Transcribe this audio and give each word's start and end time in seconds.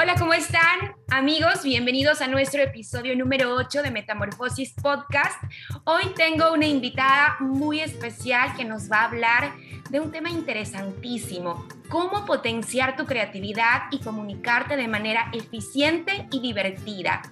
Hola, 0.00 0.14
¿cómo 0.14 0.32
están? 0.32 0.97
Amigos, 1.10 1.64
bienvenidos 1.64 2.20
a 2.20 2.26
nuestro 2.26 2.60
episodio 2.62 3.16
número 3.16 3.54
8 3.54 3.82
de 3.82 3.90
Metamorfosis 3.90 4.74
Podcast. 4.74 5.42
Hoy 5.84 6.02
tengo 6.14 6.52
una 6.52 6.66
invitada 6.66 7.38
muy 7.40 7.80
especial 7.80 8.54
que 8.54 8.66
nos 8.66 8.92
va 8.92 8.98
a 8.98 9.04
hablar 9.06 9.54
de 9.88 10.00
un 10.00 10.12
tema 10.12 10.28
interesantísimo, 10.28 11.66
cómo 11.88 12.26
potenciar 12.26 12.94
tu 12.94 13.06
creatividad 13.06 13.84
y 13.90 14.00
comunicarte 14.00 14.76
de 14.76 14.86
manera 14.86 15.30
eficiente 15.32 16.28
y 16.30 16.40
divertida. 16.40 17.22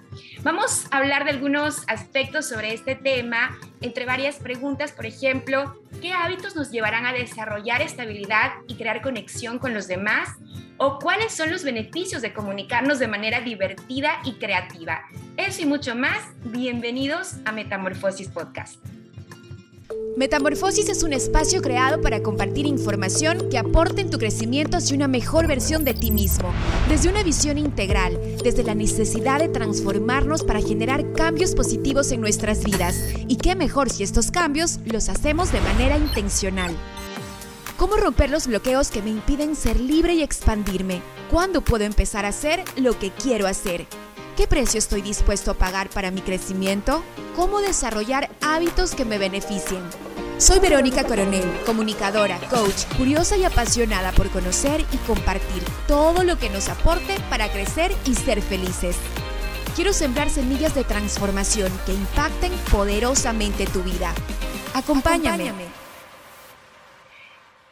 Vamos 0.41 0.87
a 0.89 0.97
hablar 0.97 1.23
de 1.25 1.31
algunos 1.31 1.83
aspectos 1.87 2.49
sobre 2.49 2.73
este 2.73 2.95
tema, 2.95 3.59
entre 3.81 4.05
varias 4.05 4.37
preguntas, 4.37 4.91
por 4.91 5.05
ejemplo, 5.05 5.79
¿qué 6.01 6.13
hábitos 6.13 6.55
nos 6.55 6.71
llevarán 6.71 7.05
a 7.05 7.13
desarrollar 7.13 7.83
estabilidad 7.83 8.53
y 8.67 8.73
crear 8.73 9.03
conexión 9.03 9.59
con 9.59 9.75
los 9.75 9.87
demás? 9.87 10.29
¿O 10.79 10.99
cuáles 10.99 11.33
son 11.33 11.51
los 11.51 11.63
beneficios 11.63 12.21
de 12.21 12.33
comunicarnos 12.33 12.99
de 12.99 13.07
manera 13.07 13.41
divertida 13.41 13.66
y 14.23 14.33
creativa? 14.33 15.01
Eso 15.35 15.61
y 15.61 15.65
mucho 15.65 15.95
más, 15.95 16.19
bienvenidos 16.45 17.35
a 17.45 17.51
Metamorfosis 17.51 18.29
Podcast. 18.29 18.79
Metamorfosis 20.15 20.89
es 20.89 21.03
un 21.03 21.13
espacio 21.13 21.61
creado 21.61 22.01
para 22.01 22.23
compartir 22.23 22.65
información 22.65 23.49
que 23.49 23.57
aporte 23.57 24.01
en 24.01 24.09
tu 24.09 24.17
crecimiento 24.17 24.77
hacia 24.77 24.95
una 24.95 25.07
mejor 25.07 25.47
versión 25.47 25.83
de 25.83 25.93
ti 25.93 26.11
mismo, 26.11 26.51
desde 26.89 27.09
una 27.09 27.23
visión 27.23 27.57
integral, 27.57 28.19
desde 28.43 28.63
la 28.63 28.73
necesidad 28.73 29.39
de 29.39 29.49
transformarnos 29.49 30.43
para 30.43 30.59
generar 30.59 31.13
cambios 31.13 31.53
positivos 31.53 32.11
en 32.11 32.21
nuestras 32.21 32.63
vidas. 32.63 32.97
Y 33.27 33.37
qué 33.37 33.55
mejor 33.55 33.89
si 33.89 34.03
estos 34.03 34.31
cambios 34.31 34.79
los 34.85 35.07
hacemos 35.09 35.51
de 35.51 35.61
manera 35.61 35.97
intencional. 35.97 36.75
¿Cómo 37.77 37.95
romper 37.95 38.31
los 38.31 38.47
bloqueos 38.47 38.89
que 38.89 39.03
me 39.03 39.11
impiden 39.11 39.55
ser 39.55 39.79
libre 39.79 40.15
y 40.15 40.23
expandirme? 40.23 40.99
¿Cuándo 41.29 41.61
puedo 41.61 41.83
empezar 41.83 42.25
a 42.25 42.29
hacer 42.29 42.65
lo 42.75 42.97
que 42.97 43.11
quiero 43.11 43.45
hacer? 43.45 43.85
¿Qué 44.35 44.47
precio 44.47 44.79
estoy 44.79 45.03
dispuesto 45.03 45.51
a 45.51 45.53
pagar 45.53 45.87
para 45.91 46.09
mi 46.09 46.21
crecimiento? 46.21 47.03
¿Cómo 47.35 47.61
desarrollar 47.61 48.31
hábitos 48.41 48.95
que 48.95 49.05
me 49.05 49.19
beneficien? 49.19 49.83
Soy 50.39 50.57
Verónica 50.57 51.03
Coronel, 51.03 51.45
comunicadora, 51.67 52.39
coach, 52.49 52.85
curiosa 52.97 53.37
y 53.37 53.43
apasionada 53.43 54.11
por 54.11 54.29
conocer 54.31 54.83
y 54.91 54.97
compartir 55.05 55.63
todo 55.87 56.23
lo 56.23 56.39
que 56.39 56.49
nos 56.49 56.69
aporte 56.69 57.15
para 57.29 57.51
crecer 57.51 57.95
y 58.05 58.15
ser 58.15 58.41
felices. 58.41 58.95
Quiero 59.75 59.93
sembrar 59.93 60.31
semillas 60.31 60.73
de 60.73 60.83
transformación 60.83 61.71
que 61.85 61.93
impacten 61.93 62.53
poderosamente 62.71 63.67
tu 63.67 63.83
vida. 63.83 64.15
Acompáñame. 64.73 65.86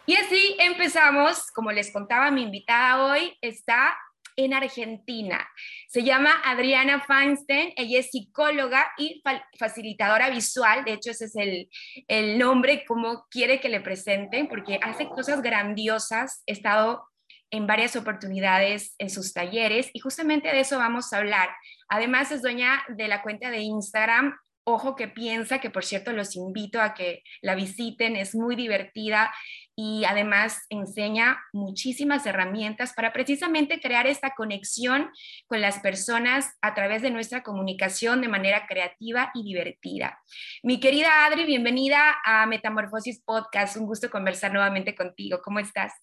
Y 0.05 0.15
así 0.15 0.55
empezamos, 0.59 1.51
como 1.51 1.71
les 1.71 1.91
contaba 1.91 2.29
mi 2.29 2.43
invitada 2.43 3.03
hoy, 3.05 3.35
está 3.41 3.97
en 4.35 4.53
Argentina. 4.53 5.47
Se 5.87 6.03
llama 6.03 6.41
Adriana 6.43 7.01
Feinstein, 7.01 7.73
ella 7.75 7.99
es 7.99 8.11
psicóloga 8.11 8.91
y 8.97 9.23
facilitadora 9.57 10.29
visual, 10.29 10.83
de 10.83 10.93
hecho 10.93 11.11
ese 11.11 11.25
es 11.25 11.35
el, 11.35 11.69
el 12.07 12.37
nombre, 12.37 12.85
como 12.85 13.25
quiere 13.31 13.59
que 13.59 13.69
le 13.69 13.81
presenten, 13.81 14.47
porque 14.47 14.79
hace 14.83 15.07
cosas 15.07 15.41
grandiosas, 15.41 16.43
he 16.45 16.51
estado 16.51 17.07
en 17.49 17.65
varias 17.65 17.95
oportunidades 17.95 18.95
en 18.97 19.09
sus 19.09 19.33
talleres 19.33 19.89
y 19.93 19.99
justamente 19.99 20.49
de 20.49 20.59
eso 20.59 20.77
vamos 20.77 21.13
a 21.13 21.17
hablar. 21.17 21.49
Además 21.87 22.31
es 22.31 22.41
dueña 22.41 22.83
de 22.89 23.07
la 23.07 23.21
cuenta 23.21 23.49
de 23.49 23.59
Instagram 23.59 24.35
Ojo 24.67 24.95
que 24.95 25.07
piensa, 25.07 25.59
que 25.59 25.69
por 25.69 25.85
cierto 25.85 26.11
los 26.11 26.35
invito 26.35 26.81
a 26.81 26.95
que 26.95 27.21
la 27.43 27.53
visiten, 27.53 28.15
es 28.15 28.33
muy 28.33 28.55
divertida 28.55 29.31
y 29.75 30.05
además 30.05 30.65
enseña 30.69 31.37
muchísimas 31.53 32.25
herramientas 32.25 32.93
para 32.93 33.11
precisamente 33.13 33.79
crear 33.79 34.07
esta 34.07 34.35
conexión 34.35 35.09
con 35.47 35.61
las 35.61 35.79
personas 35.79 36.57
a 36.61 36.73
través 36.73 37.01
de 37.01 37.11
nuestra 37.11 37.43
comunicación 37.43 38.21
de 38.21 38.27
manera 38.27 38.67
creativa 38.67 39.31
y 39.33 39.43
divertida. 39.43 40.19
Mi 40.63 40.79
querida 40.79 41.25
Adri, 41.25 41.45
bienvenida 41.45 42.15
a 42.23 42.45
Metamorfosis 42.45 43.21
Podcast. 43.23 43.77
Un 43.77 43.85
gusto 43.85 44.09
conversar 44.09 44.53
nuevamente 44.53 44.95
contigo. 44.95 45.39
¿Cómo 45.43 45.59
estás? 45.59 45.93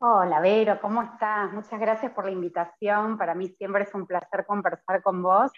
Hola, 0.00 0.40
Vero, 0.40 0.78
¿cómo 0.80 1.02
estás? 1.02 1.52
Muchas 1.52 1.80
gracias 1.80 2.12
por 2.12 2.26
la 2.26 2.30
invitación. 2.30 3.18
Para 3.18 3.34
mí 3.34 3.48
siempre 3.48 3.84
es 3.84 3.94
un 3.94 4.06
placer 4.06 4.44
conversar 4.46 5.02
con 5.02 5.22
vos 5.22 5.50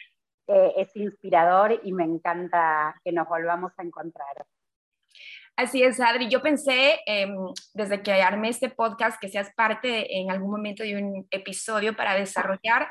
eh, 0.53 0.75
es 0.79 0.97
inspirador 0.97 1.79
y 1.85 1.93
me 1.93 2.03
encanta 2.03 3.01
que 3.05 3.13
nos 3.13 3.29
volvamos 3.29 3.73
a 3.79 3.85
encontrar. 3.85 4.45
Así 5.61 5.83
es, 5.83 6.01
Adri. 6.01 6.31
Yo 6.31 6.41
pensé 6.41 7.01
em, 7.05 7.37
desde 7.75 8.03
que 8.03 8.13
armé 8.13 8.49
este 8.49 8.71
podcast 8.71 9.21
que 9.21 9.29
seas 9.29 9.53
parte 9.55 10.19
en 10.19 10.31
algún 10.31 10.51
momento 10.51 10.83
de 10.83 10.97
un 10.97 11.29
episodio 11.31 11.95
para 11.95 12.15
desarrollar 12.15 12.89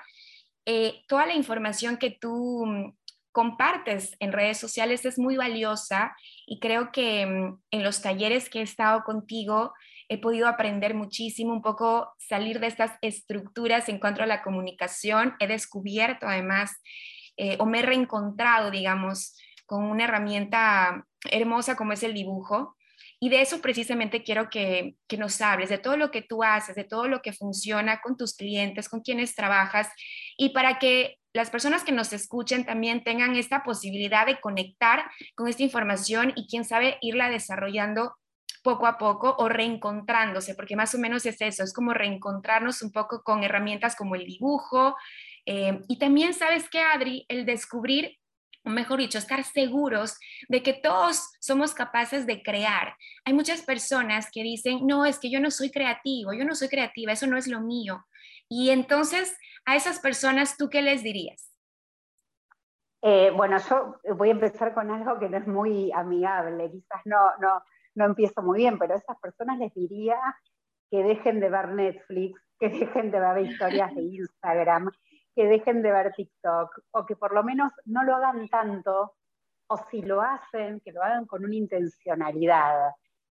eh, 0.68 1.02
toda 1.08 1.26
la 1.26 1.34
información 1.34 1.98
que 1.98 2.12
tú 2.12 2.64
mm, 2.68 2.96
compartes 3.32 4.16
en 4.20 4.32
redes 4.32 4.60
sociales 4.60 5.04
es 5.06 5.18
muy 5.18 5.36
valiosa 5.36 6.16
y 6.46 6.60
creo 6.60 6.92
que 6.92 7.26
mm, 7.26 7.60
en 7.72 7.84
los 7.84 8.04
talleres 8.04 8.52
que 8.52 8.60
he 8.60 8.62
estado 8.62 9.04
contigo 9.04 9.74
he 10.08 10.20
podido 10.20 10.48
aprender 10.48 10.94
muchísimo, 10.94 11.54
un 11.54 11.64
poco 11.64 12.14
salir 12.20 12.60
de 12.60 12.68
estas 12.68 12.92
estructuras 13.02 13.90
en 13.90 13.98
cuanto 13.98 14.22
a 14.22 14.28
la 14.28 14.44
comunicación. 14.44 15.34
He 15.40 15.48
descubierto 15.48 16.28
además 16.28 16.72
eh, 17.36 17.58
o 17.60 17.66
me 17.66 17.80
he 17.80 17.82
reencontrado, 17.82 18.70
digamos, 18.70 19.36
con 19.66 19.86
una 19.86 20.04
herramienta 20.04 21.08
hermosa 21.32 21.76
como 21.76 21.94
es 21.94 22.04
el 22.04 22.14
dibujo. 22.14 22.76
Y 23.22 23.30
de 23.30 23.42
eso 23.42 23.60
precisamente 23.62 24.24
quiero 24.24 24.50
que, 24.50 24.96
que, 25.08 25.18
nos 25.18 25.42
hables, 25.42 25.70
de 25.70 25.78
todo 25.78 25.98
lo 25.98 26.10
que 26.10 26.22
tú 26.22 26.44
haces, 26.44 26.76
de 26.76 26.86
todo 26.86 27.08
lo 27.08 27.22
que 27.22 27.34
funciona 27.34 28.00
con 28.02 28.16
tus 28.16 28.34
clientes, 28.36 28.88
con 28.88 29.02
quienes 29.02 29.36
trabajas, 29.36 29.90
y 30.38 30.50
para 30.50 30.80
que 30.80 31.18
las 31.34 31.50
personas 31.50 31.84
que 31.84 31.92
nos 31.92 32.14
escuchen 32.14 32.66
también 32.66 33.04
tengan 33.04 33.36
esta 33.36 33.64
posibilidad 33.64 34.26
de 34.26 34.40
conectar 34.40 35.04
con 35.36 35.48
esta 35.48 35.64
información 35.64 36.34
y 36.36 36.48
quién 36.48 36.66
sabe 36.66 36.98
irla 37.02 37.30
desarrollando 37.30 38.16
poco 38.64 38.88
a 38.88 38.98
poco 38.98 39.36
o 39.38 39.48
reencontrándose, 39.48 40.56
porque 40.56 40.76
más 40.76 40.94
o 40.96 40.98
menos 40.98 41.26
es 41.26 41.40
eso, 41.42 41.64
es 41.64 41.74
como 41.74 41.94
reencontrarnos 41.94 42.82
un 42.82 42.92
poco 42.92 43.22
con 43.24 43.44
herramientas 43.44 43.96
como 43.96 44.16
el 44.16 44.26
dibujo, 44.26 44.96
eh, 45.46 45.80
y 45.88 45.98
también 45.98 46.34
sabes 46.34 46.70
que, 46.70 46.80
Adri, 46.80 47.26
el 47.28 47.46
descubrir, 47.46 48.19
o 48.70 48.74
mejor 48.74 49.00
dicho, 49.00 49.18
estar 49.18 49.44
seguros 49.44 50.18
de 50.48 50.64
que 50.64 50.74
todos 50.74 51.32
somos 51.40 51.74
capaces 51.74 52.26
de 52.26 52.42
crear. 52.42 52.96
Hay 53.26 53.34
muchas 53.34 53.62
personas 53.62 54.30
que 54.32 54.44
dicen, 54.44 54.86
no, 54.86 55.06
es 55.06 55.20
que 55.20 55.32
yo 55.32 55.40
no 55.40 55.52
soy 55.52 55.72
creativo, 55.72 56.34
yo 56.34 56.46
no 56.46 56.56
soy 56.56 56.70
creativa, 56.70 57.12
eso 57.12 57.28
no 57.28 57.38
es 57.38 57.48
lo 57.48 57.62
mío. 57.62 58.06
Y 58.48 58.70
entonces, 58.70 59.38
a 59.66 59.76
esas 59.76 60.00
personas, 60.00 60.56
¿tú 60.58 60.70
qué 60.70 60.82
les 60.82 61.04
dirías? 61.04 61.54
Eh, 63.02 63.32
bueno, 63.36 63.58
yo 63.70 64.00
voy 64.16 64.30
a 64.30 64.34
empezar 64.34 64.74
con 64.74 64.92
algo 64.92 65.20
que 65.20 65.30
no 65.30 65.38
es 65.38 65.48
muy 65.48 65.92
amigable, 65.94 66.70
quizás 66.70 67.02
no, 67.06 67.18
no, 67.40 67.64
no 67.96 68.06
empiezo 68.06 68.42
muy 68.42 68.60
bien, 68.60 68.78
pero 68.78 68.94
a 68.94 68.98
esas 68.98 69.18
personas 69.20 69.58
les 69.58 69.74
diría 69.74 70.18
que 70.92 71.04
dejen 71.04 71.40
de 71.40 71.50
ver 71.50 71.70
Netflix, 71.70 72.42
que 72.60 72.70
dejen 72.70 73.12
de 73.12 73.20
ver 73.20 73.46
historias 73.46 73.96
de 73.96 74.02
Instagram, 74.16 74.92
que 75.36 75.46
dejen 75.46 75.82
de 75.82 75.92
ver 75.92 76.14
TikTok 76.14 76.80
o 76.92 77.06
que 77.06 77.16
por 77.16 77.34
lo 77.34 77.44
menos 77.44 77.72
no 77.86 78.04
lo 78.04 78.16
hagan 78.16 78.48
tanto 78.50 79.14
o 79.68 79.78
si 79.90 80.02
lo 80.02 80.22
hacen, 80.22 80.80
que 80.82 80.92
lo 80.92 81.04
hagan 81.04 81.26
con 81.26 81.46
una 81.46 81.56
intencionalidad. 81.56 82.92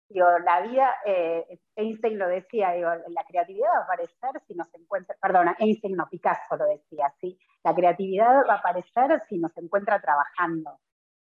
Digo, 0.07 0.27
la 0.39 0.61
vida, 0.61 0.93
eh, 1.05 1.59
Einstein 1.75 2.19
lo 2.19 2.27
decía, 2.27 2.71
digo, 2.71 2.89
la 3.07 3.23
creatividad 3.23 3.69
va 3.71 3.79
a 3.79 3.83
aparecer 3.83 4.41
si 4.45 4.53
nos 4.53 4.71
encuentra, 4.75 5.15
perdona, 5.19 5.55
Einstein 5.57 5.95
no, 5.95 6.07
Picasso 6.07 6.57
lo 6.57 6.65
decía, 6.65 7.11
¿sí? 7.19 7.39
La 7.63 7.73
creatividad 7.73 8.45
va 8.47 8.55
a 8.55 8.57
aparecer 8.57 9.19
si 9.27 9.39
nos 9.39 9.57
encuentra 9.57 9.99
trabajando. 9.99 10.79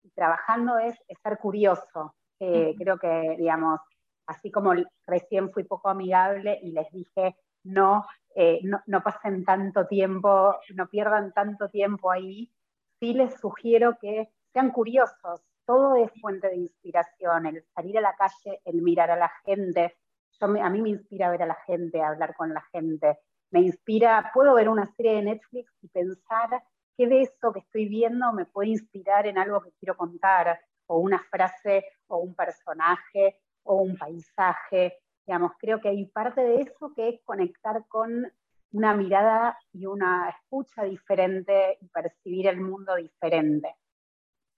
Y 0.04 0.10
trabajando 0.12 0.78
es, 0.80 1.00
ser 1.24 1.38
curioso. 1.38 2.16
Eh, 2.40 2.76
creo 2.78 2.98
que, 2.98 3.36
digamos, 3.38 3.80
así 4.28 4.52
como 4.52 4.74
recién 5.08 5.52
fui 5.52 5.64
poco 5.64 5.90
amigable 5.90 6.60
y 6.62 6.72
les 6.72 6.92
dije, 6.92 7.38
no, 7.64 8.06
eh, 8.38 8.60
no, 8.64 9.02
pasen 9.02 9.46
tanto 9.46 9.88
tiempo, 9.88 10.56
no 10.76 10.90
pierdan 10.90 11.32
tanto 11.32 11.70
tiempo 11.70 12.12
ahí, 12.12 12.52
sí 13.00 13.14
les 13.14 13.40
sugiero 13.40 13.98
que 14.00 14.30
sean 14.52 14.72
curiosos. 14.72 15.42
Todo 15.66 15.96
es 15.96 16.12
fuente 16.22 16.50
de 16.50 16.58
inspiración, 16.58 17.46
el 17.46 17.64
salir 17.74 17.98
a 17.98 18.02
la 18.02 18.16
calle, 18.16 18.62
el 18.66 18.82
mirar 18.82 19.10
a 19.10 19.16
la 19.16 19.32
gente. 19.46 19.96
A 20.42 20.70
mí 20.70 20.82
me 20.82 20.90
inspira 20.90 21.32
ver 21.32 21.44
a 21.44 21.48
la 21.48 21.58
gente, 21.66 22.02
hablar 22.02 22.36
con 22.36 22.54
la 22.54 22.62
gente. 22.74 23.20
Me 23.52 23.62
inspira, 23.62 24.32
puedo 24.34 24.54
ver 24.54 24.68
una 24.68 24.86
serie 24.86 25.16
de 25.16 25.22
Netflix 25.24 25.72
y 25.82 25.88
pensar 25.88 26.62
qué 26.98 27.08
de 27.08 27.22
eso 27.22 27.54
que 27.54 27.60
estoy 27.60 27.88
viendo 27.88 28.34
me 28.34 28.46
puede 28.46 28.70
inspirar 28.70 29.28
en 29.28 29.38
algo 29.38 29.62
que 29.62 29.72
quiero 29.80 29.96
contar, 29.96 30.60
o 30.88 31.00
una 31.00 31.20
frase, 31.32 31.86
o 32.08 32.18
un 32.18 32.36
personaje, 32.36 33.40
o 33.64 33.78
un 33.78 33.98
paisaje. 33.98 35.00
Digamos, 35.26 35.54
creo 35.60 35.82
que 35.82 35.90
hay 35.90 36.06
parte 36.06 36.42
de 36.42 36.62
eso 36.62 36.94
que 36.96 37.10
es 37.10 37.22
conectar 37.24 37.86
con 37.88 38.32
una 38.72 38.94
mirada 38.94 39.58
y 39.72 39.86
una 39.86 40.30
escucha 40.30 40.84
diferente 40.84 41.78
y 41.82 41.88
percibir 41.88 42.48
el 42.48 42.62
mundo 42.62 42.96
diferente. 42.96 43.76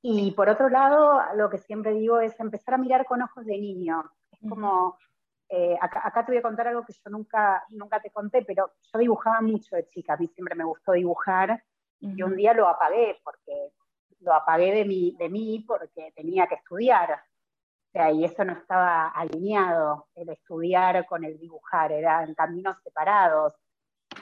Y 0.02 0.31
por 0.31 0.50
otro 0.50 0.69
lado, 0.69 1.22
lo 1.36 1.50
que 1.50 1.58
siempre 1.58 1.94
digo 1.94 2.19
es 2.19 2.40
empezar 2.40 2.75
a 2.75 2.78
mirar 2.78 3.06
con 3.06 3.22
ojos 3.22 3.46
de 3.46 3.58
niño. 3.58 4.04
Es 4.31 4.40
como 4.50 4.98
eh, 5.50 5.78
acá, 5.80 6.25
te 6.25 6.31
voy 6.31 6.40
a 6.40 6.42
contar 6.42 6.68
algo 6.68 6.84
que 6.84 6.94
yo 6.94 7.10
nunca, 7.10 7.64
nunca 7.69 8.02
te 8.02 8.12
conté, 8.12 8.44
pero 8.44 8.74
yo 8.92 9.00
dibujaba 9.00 9.42
mucho 9.42 9.75
de 9.75 9.88
chica, 9.88 10.14
a 10.14 10.18
mí 10.18 10.28
siempre 10.28 10.56
me 10.56 10.66
gustó 10.66 10.92
dibujar, 10.92 11.64
y 12.00 12.22
un 12.22 12.36
día 12.36 12.54
lo 12.54 12.68
apagué, 12.68 13.19
porque 13.24 13.72
lo 14.19 14.34
apagué 14.34 14.72
de 14.74 14.86
mí, 14.86 15.16
de 15.18 15.30
mí 15.30 15.64
porque 15.68 16.12
tenía 16.16 16.48
que 16.48 16.56
estudiar. 16.56 17.19
Y 18.11 18.25
eso 18.25 18.44
no 18.45 18.53
estaba 18.53 19.09
alineado, 19.09 20.07
el 20.15 20.29
estudiar 20.29 21.05
con 21.07 21.23
el 21.23 21.38
dibujar, 21.39 21.91
eran 21.91 22.33
caminos 22.35 22.77
separados. 22.83 23.53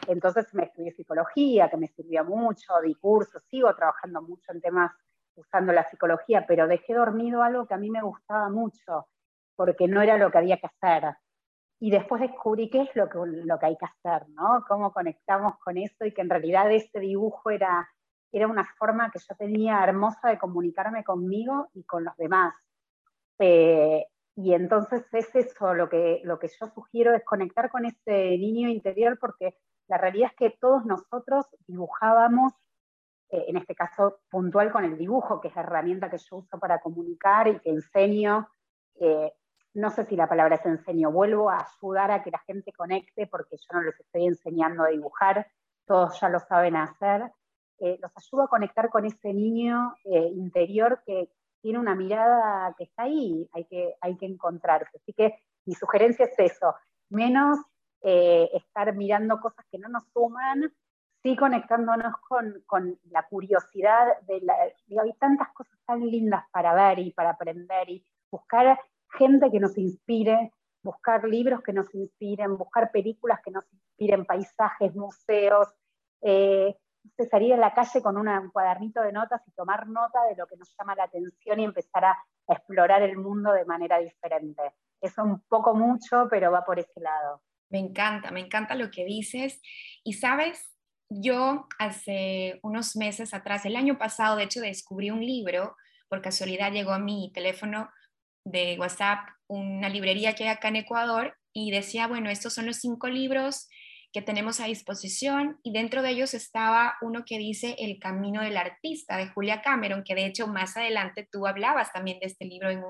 Entonces 0.08 0.54
me 0.54 0.64
estudié 0.64 0.92
psicología, 0.94 1.70
que 1.70 1.78
me 1.78 1.88
sirvió 1.88 2.24
mucho, 2.24 2.74
di 2.82 2.96
cursos, 2.96 3.44
sigo 3.50 3.74
trabajando 3.76 4.22
mucho 4.22 4.52
en 4.52 4.62
temas 4.62 4.92
usando 5.36 5.74
la 5.74 5.84
psicología, 5.90 6.46
pero 6.48 6.68
dejé 6.68 6.94
dormido 6.94 7.44
algo 7.44 7.68
que 7.68 7.74
a 7.74 7.78
mí 7.78 7.90
me 7.90 8.02
gustaba 8.02 8.50
mucho, 8.50 9.08
porque 9.56 9.88
no 9.88 10.02
era 10.02 10.18
lo 10.18 10.32
que 10.32 10.38
había 10.38 10.58
que 10.58 10.68
hacer. 10.68 11.16
Y 11.80 11.92
después 11.92 12.22
descubrí 12.22 12.70
qué 12.70 12.84
es 12.84 12.96
lo 12.96 13.10
que, 13.10 13.20
lo 13.26 13.60
que 13.60 13.66
hay 13.66 13.78
que 13.78 13.86
hacer, 13.86 14.30
¿no? 14.30 14.64
Cómo 14.68 14.94
conectamos 14.94 15.58
con 15.60 15.78
eso 15.78 16.06
y 16.06 16.14
que 16.14 16.22
en 16.22 16.30
realidad 16.30 16.72
ese 16.72 17.00
dibujo 17.00 17.50
era, 17.50 17.90
era 18.32 18.48
una 18.48 18.66
forma 18.78 19.12
que 19.12 19.20
yo 19.20 19.36
tenía 19.36 19.84
hermosa 19.84 20.30
de 20.30 20.40
comunicarme 20.40 21.04
conmigo 21.04 21.68
y 21.74 21.84
con 21.84 22.06
los 22.06 22.16
demás. 22.16 22.56
Eh, 23.40 24.06
y 24.36 24.54
entonces 24.54 25.06
es 25.14 25.34
eso 25.36 25.74
lo 25.74 25.90
que, 25.90 26.22
lo 26.24 26.40
que 26.40 26.50
yo 26.60 26.68
sugiero, 26.68 27.14
es 27.14 27.24
conectar 27.24 27.70
con 27.70 27.86
ese 27.86 28.38
niño 28.38 28.70
interior, 28.70 29.18
porque 29.20 29.58
la 29.88 29.98
realidad 29.98 30.32
es 30.32 30.38
que 30.38 30.58
todos 30.60 30.86
nosotros 30.86 31.46
dibujábamos, 31.68 32.54
eh, 33.30 33.46
en 33.48 33.58
este 33.58 33.76
caso 33.76 34.20
puntual 34.30 34.72
con 34.72 34.84
el 34.84 34.98
dibujo, 34.98 35.40
que 35.40 35.48
es 35.48 35.56
la 35.56 35.62
herramienta 35.62 36.10
que 36.10 36.18
yo 36.18 36.38
uso 36.38 36.60
para 36.60 36.80
comunicar 36.80 37.48
y 37.48 37.60
que 37.60 37.70
enseño. 37.70 38.50
Eh, 39.00 39.32
no 39.74 39.90
sé 39.90 40.06
si 40.06 40.16
la 40.16 40.28
palabra 40.28 40.56
es 40.56 40.66
enseño, 40.66 41.12
vuelvo 41.12 41.50
a 41.50 41.66
ayudar 41.66 42.12
a 42.12 42.24
que 42.24 42.32
la 42.32 42.40
gente 42.40 42.72
conecte 42.74 43.28
porque 43.28 43.58
yo 43.58 43.68
no 43.74 43.84
les 43.84 44.00
estoy 44.00 44.26
enseñando 44.26 44.84
a 44.84 44.90
dibujar, 44.90 45.48
todos 45.86 46.20
ya 46.20 46.30
lo 46.30 46.40
saben 46.40 46.76
hacer. 46.76 47.32
Eh, 47.80 47.98
los 48.02 48.12
ayudo 48.16 48.44
a 48.44 48.48
conectar 48.48 48.90
con 48.90 49.06
ese 49.06 49.34
niño 49.34 49.96
interior 50.06 51.02
que 51.06 51.30
tiene 51.66 51.80
una 51.80 51.96
mirada 51.96 52.76
que 52.78 52.84
está 52.84 53.04
ahí, 53.04 53.50
hay 53.52 53.66
que, 53.66 53.96
hay 54.00 54.16
que 54.18 54.28
encontrarse. 54.28 54.98
Así 54.98 55.14
que 55.14 55.40
mi 55.66 55.74
sugerencia 55.74 56.26
es 56.26 56.38
eso, 56.38 56.76
menos 57.10 57.58
eh, 58.04 58.52
estar 58.54 58.94
mirando 58.94 59.40
cosas 59.40 59.66
que 59.72 59.80
no 59.80 59.90
nos 59.90 60.04
suman, 60.14 60.72
sí 61.24 61.36
conectándonos 61.36 62.14
con, 62.30 62.62
con 62.68 63.00
la 63.06 63.24
curiosidad 63.28 64.06
de 64.28 64.42
la, 64.42 64.54
hay 65.02 65.14
tantas 65.14 65.52
cosas 65.54 65.74
tan 65.88 66.06
lindas 66.06 66.44
para 66.52 66.76
ver 66.76 67.00
y 67.00 67.10
para 67.14 67.32
aprender 67.32 67.90
y 67.90 68.06
buscar 68.30 68.80
gente 69.18 69.50
que 69.50 69.60
nos 69.60 69.76
inspire, 69.76 70.52
buscar 70.84 71.24
libros 71.24 71.64
que 71.64 71.74
nos 71.74 71.92
inspiren, 71.96 72.60
buscar 72.60 72.92
películas 72.92 73.40
que 73.44 73.50
nos 73.50 73.66
inspiren, 73.74 74.24
paisajes, 74.26 74.94
museos. 74.96 75.68
Eh, 76.22 76.78
salir 77.30 77.54
a 77.54 77.58
la 77.58 77.74
calle 77.74 78.02
con 78.02 78.18
un 78.18 78.50
cuadernito 78.52 79.02
de 79.02 79.12
notas 79.12 79.42
y 79.48 79.52
tomar 79.52 79.88
nota 79.88 80.24
de 80.30 80.36
lo 80.36 80.48
que 80.48 80.58
nos 80.58 80.74
llama 80.78 80.96
la 80.96 81.04
atención 81.04 81.60
y 81.60 81.66
empezar 81.66 82.06
a 82.06 82.18
explorar 82.48 83.02
el 83.02 83.18
mundo 83.18 83.52
de 83.52 83.66
manera 83.66 84.00
diferente. 84.00 84.62
Es 85.02 85.18
un 85.18 85.42
poco 85.48 85.74
mucho, 85.74 86.28
pero 86.30 86.52
va 86.52 86.64
por 86.64 86.80
ese 86.80 87.00
lado. 87.00 87.42
Me 87.70 87.80
encanta, 87.80 88.32
me 88.32 88.40
encanta 88.40 88.76
lo 88.76 88.92
que 88.92 89.06
dices. 89.06 89.62
Y 90.04 90.14
sabes, 90.14 90.76
yo 91.10 91.68
hace 91.80 92.60
unos 92.64 92.96
meses 92.96 93.34
atrás, 93.34 93.66
el 93.66 93.76
año 93.76 93.98
pasado, 93.98 94.36
de 94.36 94.44
hecho, 94.44 94.62
descubrí 94.62 95.12
un 95.12 95.26
libro, 95.26 95.76
por 96.08 96.22
casualidad 96.22 96.72
llegó 96.72 96.92
a 96.92 97.00
mi 97.00 97.32
teléfono 97.34 97.90
de 98.46 98.78
WhatsApp 98.80 99.28
una 99.48 99.90
librería 99.90 100.34
que 100.34 100.44
hay 100.44 100.50
acá 100.50 100.70
en 100.70 100.78
Ecuador 100.78 101.36
y 101.54 101.72
decía, 101.72 102.08
bueno, 102.08 102.30
estos 102.30 102.54
son 102.54 102.66
los 102.66 102.78
cinco 102.78 103.08
libros 103.08 103.68
que 104.16 104.22
tenemos 104.22 104.62
a 104.62 104.66
disposición 104.68 105.60
y 105.62 105.74
dentro 105.74 106.02
de 106.02 106.12
ellos 106.12 106.34
estaba 106.34 106.96
uno 107.02 107.26
que 107.26 107.38
dice 107.38 107.76
El 107.80 108.00
Camino 108.00 108.42
del 108.42 108.56
Artista 108.56 109.18
de 109.18 109.28
Julia 109.28 109.62
Cameron, 109.62 110.06
que 110.06 110.16
de 110.16 110.26
hecho 110.26 110.48
más 110.48 110.78
adelante 110.78 111.28
tú 111.30 111.46
hablabas 111.46 111.92
también 111.92 112.20
de 112.20 112.28
este 112.28 112.46
libro 112.46 112.70
en, 112.70 112.82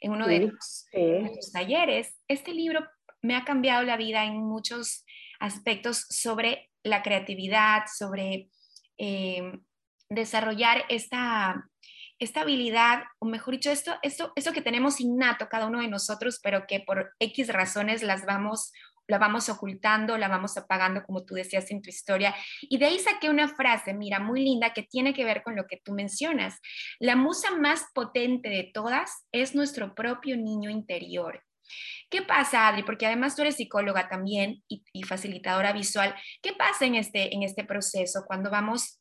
en 0.00 0.10
uno 0.10 0.26
de, 0.26 0.48
tus, 0.48 1.52
talleres. 1.52 2.18
Este 2.26 2.52
libro 2.52 2.80
me 3.22 3.36
ha 3.36 3.44
cambiado 3.44 3.84
la 3.84 3.96
vida 3.96 4.24
en 4.24 4.38
muchos 4.38 5.04
aspectos 5.38 6.06
sobre 6.08 6.68
la 6.82 7.04
creatividad, 7.04 7.84
sobre 7.96 8.48
eh, 8.98 9.52
desarrollar 10.08 10.84
esta, 10.88 11.64
esta 12.18 12.40
habilidad, 12.40 13.04
o 13.20 13.26
mejor 13.26 13.54
dicho, 13.54 13.70
esto, 13.70 13.92
esto, 14.02 14.32
esto 14.34 14.52
que 14.52 14.62
tenemos 14.62 15.00
innato 15.00 15.48
cada 15.48 15.66
uno 15.66 15.80
de 15.80 15.86
nosotros, 15.86 16.40
pero 16.42 16.66
que 16.66 16.80
por 16.80 17.12
X 17.20 17.52
razones 17.52 18.02
las 18.02 18.26
vamos 18.26 18.72
la 19.10 19.18
vamos 19.18 19.48
ocultando, 19.48 20.16
la 20.16 20.28
vamos 20.28 20.56
apagando, 20.56 21.02
como 21.02 21.24
tú 21.24 21.34
decías 21.34 21.70
en 21.70 21.82
tu 21.82 21.90
historia. 21.90 22.34
Y 22.62 22.78
de 22.78 22.86
ahí 22.86 22.98
saqué 22.98 23.28
una 23.28 23.48
frase, 23.48 23.92
mira, 23.92 24.20
muy 24.20 24.42
linda, 24.42 24.72
que 24.72 24.84
tiene 24.84 25.12
que 25.12 25.24
ver 25.24 25.42
con 25.42 25.56
lo 25.56 25.66
que 25.66 25.80
tú 25.84 25.92
mencionas. 25.92 26.60
La 26.98 27.16
musa 27.16 27.50
más 27.56 27.86
potente 27.92 28.48
de 28.48 28.70
todas 28.72 29.26
es 29.32 29.54
nuestro 29.54 29.94
propio 29.94 30.36
niño 30.36 30.70
interior. 30.70 31.42
¿Qué 32.08 32.22
pasa, 32.22 32.68
Adri? 32.68 32.82
Porque 32.82 33.06
además 33.06 33.36
tú 33.36 33.42
eres 33.42 33.56
psicóloga 33.56 34.08
también 34.08 34.62
y, 34.68 35.02
facilitadora 35.04 35.72
visual. 35.72 36.14
¿Qué 36.42 36.52
pasa 36.52 36.86
en 36.86 36.96
este, 36.96 37.34
en 37.34 37.42
este 37.42 37.64
proceso 37.64 38.24
cuando 38.26 38.50
vamos 38.50 38.99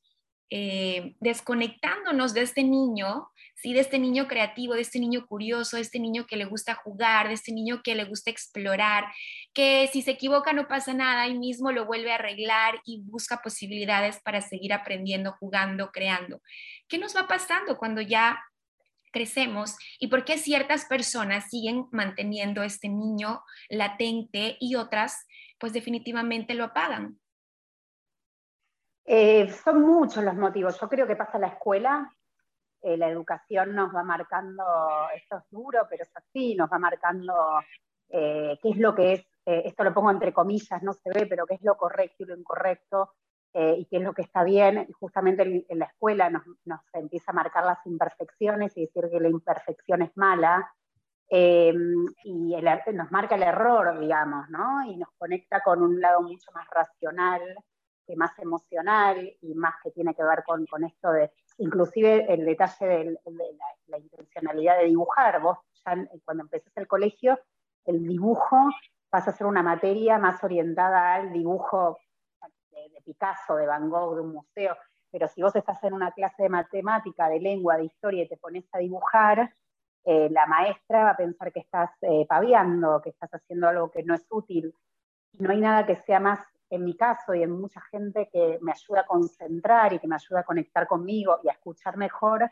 eh, 0.50 1.16
desconectándonos 1.19 2.34
de 2.34 2.42
este 2.42 2.63
niño, 2.63 3.30
¿sí? 3.56 3.74
de 3.74 3.81
este 3.81 4.00
niño 4.00 4.28
creativo, 4.28 4.74
de 4.74 4.81
este 4.81 5.00
niño 5.00 5.25
curioso, 5.28 5.75
de 5.75 5.84
este 5.84 6.00
niño 6.00 6.25
que 6.25 6.38
le 6.38 6.46
gusta 6.46 6.75
jugar, 6.75 7.28
de 7.28 7.36
este 7.36 7.51
niño 7.51 7.81
que 7.84 7.96
le 7.96 8.06
gusta 8.06 8.31
explorar, 8.31 9.06
que 9.54 9.90
si 9.92 10.01
se 10.01 10.12
equivoca 10.12 10.54
no 10.54 10.68
pasa 10.68 10.94
nada 10.94 11.28
y 11.28 11.38
mismo 11.38 11.72
lo 11.72 11.86
vuelve 11.86 12.12
a 12.12 12.16
arreglar 12.16 12.81
y 12.86 13.01
busca 13.01 13.42
posibilidades 13.44 14.19
para 14.24 14.42
seguir 14.42 14.74
aprendiendo, 14.74 15.36
jugando, 15.40 15.92
creando. 15.92 16.42
¿Qué 16.88 16.98
nos 16.98 17.16
va 17.16 17.28
pasando 17.28 17.78
cuando 17.78 18.02
ya 18.02 18.40
crecemos 19.12 19.75
y 20.00 20.07
por 20.07 20.24
qué 20.24 20.38
ciertas 20.38 20.86
personas 20.86 21.50
siguen 21.50 21.86
manteniendo 21.92 22.62
este 22.62 22.90
niño 22.90 23.42
latente 23.69 24.57
y 24.60 24.75
otras 24.75 25.25
pues 25.60 25.74
definitivamente 25.74 26.54
lo 26.54 26.66
apagan. 26.66 27.19
Eh, 29.11 29.50
son 29.63 29.81
muchos 29.81 30.23
los 30.23 30.35
motivos. 30.35 30.79
Yo 30.79 30.88
creo 30.88 31.07
que 31.07 31.15
pasa 31.15 31.39
la 31.39 31.47
escuela, 31.47 32.07
eh, 32.83 32.95
la 32.95 33.09
educación 33.09 33.73
nos 33.73 33.94
va 33.94 34.03
marcando, 34.03 34.63
esto 35.15 35.38
es 35.38 35.44
duro, 35.50 35.88
pero 35.89 36.03
es 36.03 36.11
así, 36.15 36.53
nos 36.53 36.71
va 36.71 36.77
marcando 36.77 37.33
eh, 38.09 38.59
qué 38.61 38.69
es 38.69 38.77
lo 38.77 38.94
que 38.94 39.13
es, 39.13 39.25
esto 39.45 39.83
lo 39.83 39.95
pongo 39.95 40.11
entre 40.11 40.31
comillas, 40.31 40.83
no 40.83 40.94
se 40.94 41.09
ve, 41.11 41.25
pero 41.25 41.47
qué 41.47 41.56
es 41.56 41.63
lo 41.63 41.75
correcto 41.75 42.23
y 42.23 42.27
lo 42.27 42.38
incorrecto, 42.38 43.15
eh, 43.51 43.77
y 43.79 43.85
qué 43.85 43.97
es 43.97 44.03
lo 44.03 44.13
que 44.13 44.21
está 44.21 44.44
bien. 44.44 44.87
Justamente 44.99 45.66
en, 45.68 45.80
la 45.80 45.85
escuela 45.85 46.30
nos, 46.30 46.44
empieza 46.94 47.31
a 47.31 47.33
marcar 47.33 47.66
las 47.66 47.83
imperfecciones 47.87 48.78
y 48.78 48.81
decir 48.81 49.09
que 49.11 49.19
la 49.19 49.30
imperfección 49.30 50.04
es 50.04 50.16
mala. 50.16 50.71
Eh, 51.31 51.73
y 52.25 52.54
el, 52.54 52.95
nos 52.95 53.11
marca 53.11 53.33
el 53.33 53.44
error, 53.44 53.99
digamos, 53.99 54.47
¿no? 54.49 54.83
Y 54.85 54.97
nos 54.97 55.09
conecta 55.18 55.61
con 55.61 55.81
un 55.81 55.99
lado 55.99 56.21
mucho 56.21 56.51
más 56.54 56.68
racional, 56.69 57.42
más 58.16 58.37
emocional 58.39 59.35
y 59.42 59.54
más 59.56 59.75
que 59.83 59.92
tiene 59.92 60.13
que 60.13 60.23
ver 60.23 60.44
con, 60.45 60.66
con 60.66 60.83
esto 60.83 61.11
de, 61.11 61.31
inclusive 61.57 62.31
el 62.33 62.45
detalle 62.45 62.85
de 62.85 63.19
la, 63.87 63.97
intencionalidad 63.97 64.78
de 64.78 64.85
dibujar. 64.85 65.42
Vos 65.42 65.57
ya 65.85 65.95
cuando 66.25 66.44
empezás 66.44 66.75
el 66.78 66.87
colegio, 66.87 67.39
el 67.85 68.07
dibujo 68.07 68.69
pasa 69.09 69.31
a 69.31 69.33
ser 69.33 69.47
una 69.47 69.63
materia 69.63 70.18
más 70.18 70.44
orientada 70.44 71.16
al 71.16 71.33
dibujo 71.33 71.99
de, 72.71 73.01
Picasso, 73.04 73.56
de 73.56 73.66
Van 73.66 73.89
Gogh, 73.89 74.16
de 74.16 74.21
un 74.21 74.33
museo, 74.33 74.78
pero 75.11 75.28
si 75.28 75.42
vos 75.42 75.56
estás 75.56 75.83
en 75.83 75.94
una 75.94 76.11
clase 76.11 76.44
de 76.44 76.49
matemática, 76.49 77.28
de 77.28 77.39
lengua, 77.39 77.78
de 77.78 77.85
historia 77.85 78.23
y 78.23 78.28
te 78.28 78.37
pones 78.37 78.66
a 78.71 78.78
dibujar, 78.78 79.54
eh, 80.06 80.30
la 80.30 80.45
maestra 80.45 81.04
va 81.04 81.09
a 81.11 81.18
pensar 81.18 81.51
que 81.51 81.59
estás 81.59 81.92
eh, 82.01 82.25
paviando, 82.28 83.01
que 83.01 83.09
estás 83.09 83.31
haciendo 83.31 83.68
algo 83.68 83.92
que 83.92 84.04
no 84.04 84.13
es 84.13 84.25
útil. 84.30 84.73
No 85.39 85.51
hay 85.51 85.59
nada 85.59 85.85
que 85.85 85.95
sea 85.95 86.19
más, 86.19 86.39
en 86.69 86.83
mi 86.83 86.95
caso 86.95 87.33
y 87.33 87.44
en 87.44 87.52
mucha 87.52 87.81
gente, 87.81 88.30
que 88.31 88.59
me 88.61 88.71
ayuda 88.71 89.02
a 89.02 89.06
concentrar 89.07 89.94
y 89.94 89.99
que 89.99 90.07
me 90.07 90.16
ayuda 90.16 90.42
a 90.42 90.45
conectar 90.45 90.88
conmigo 90.88 91.40
y 91.44 91.49
a 91.49 91.54
escuchar 91.54 91.97
mejor, 91.97 92.49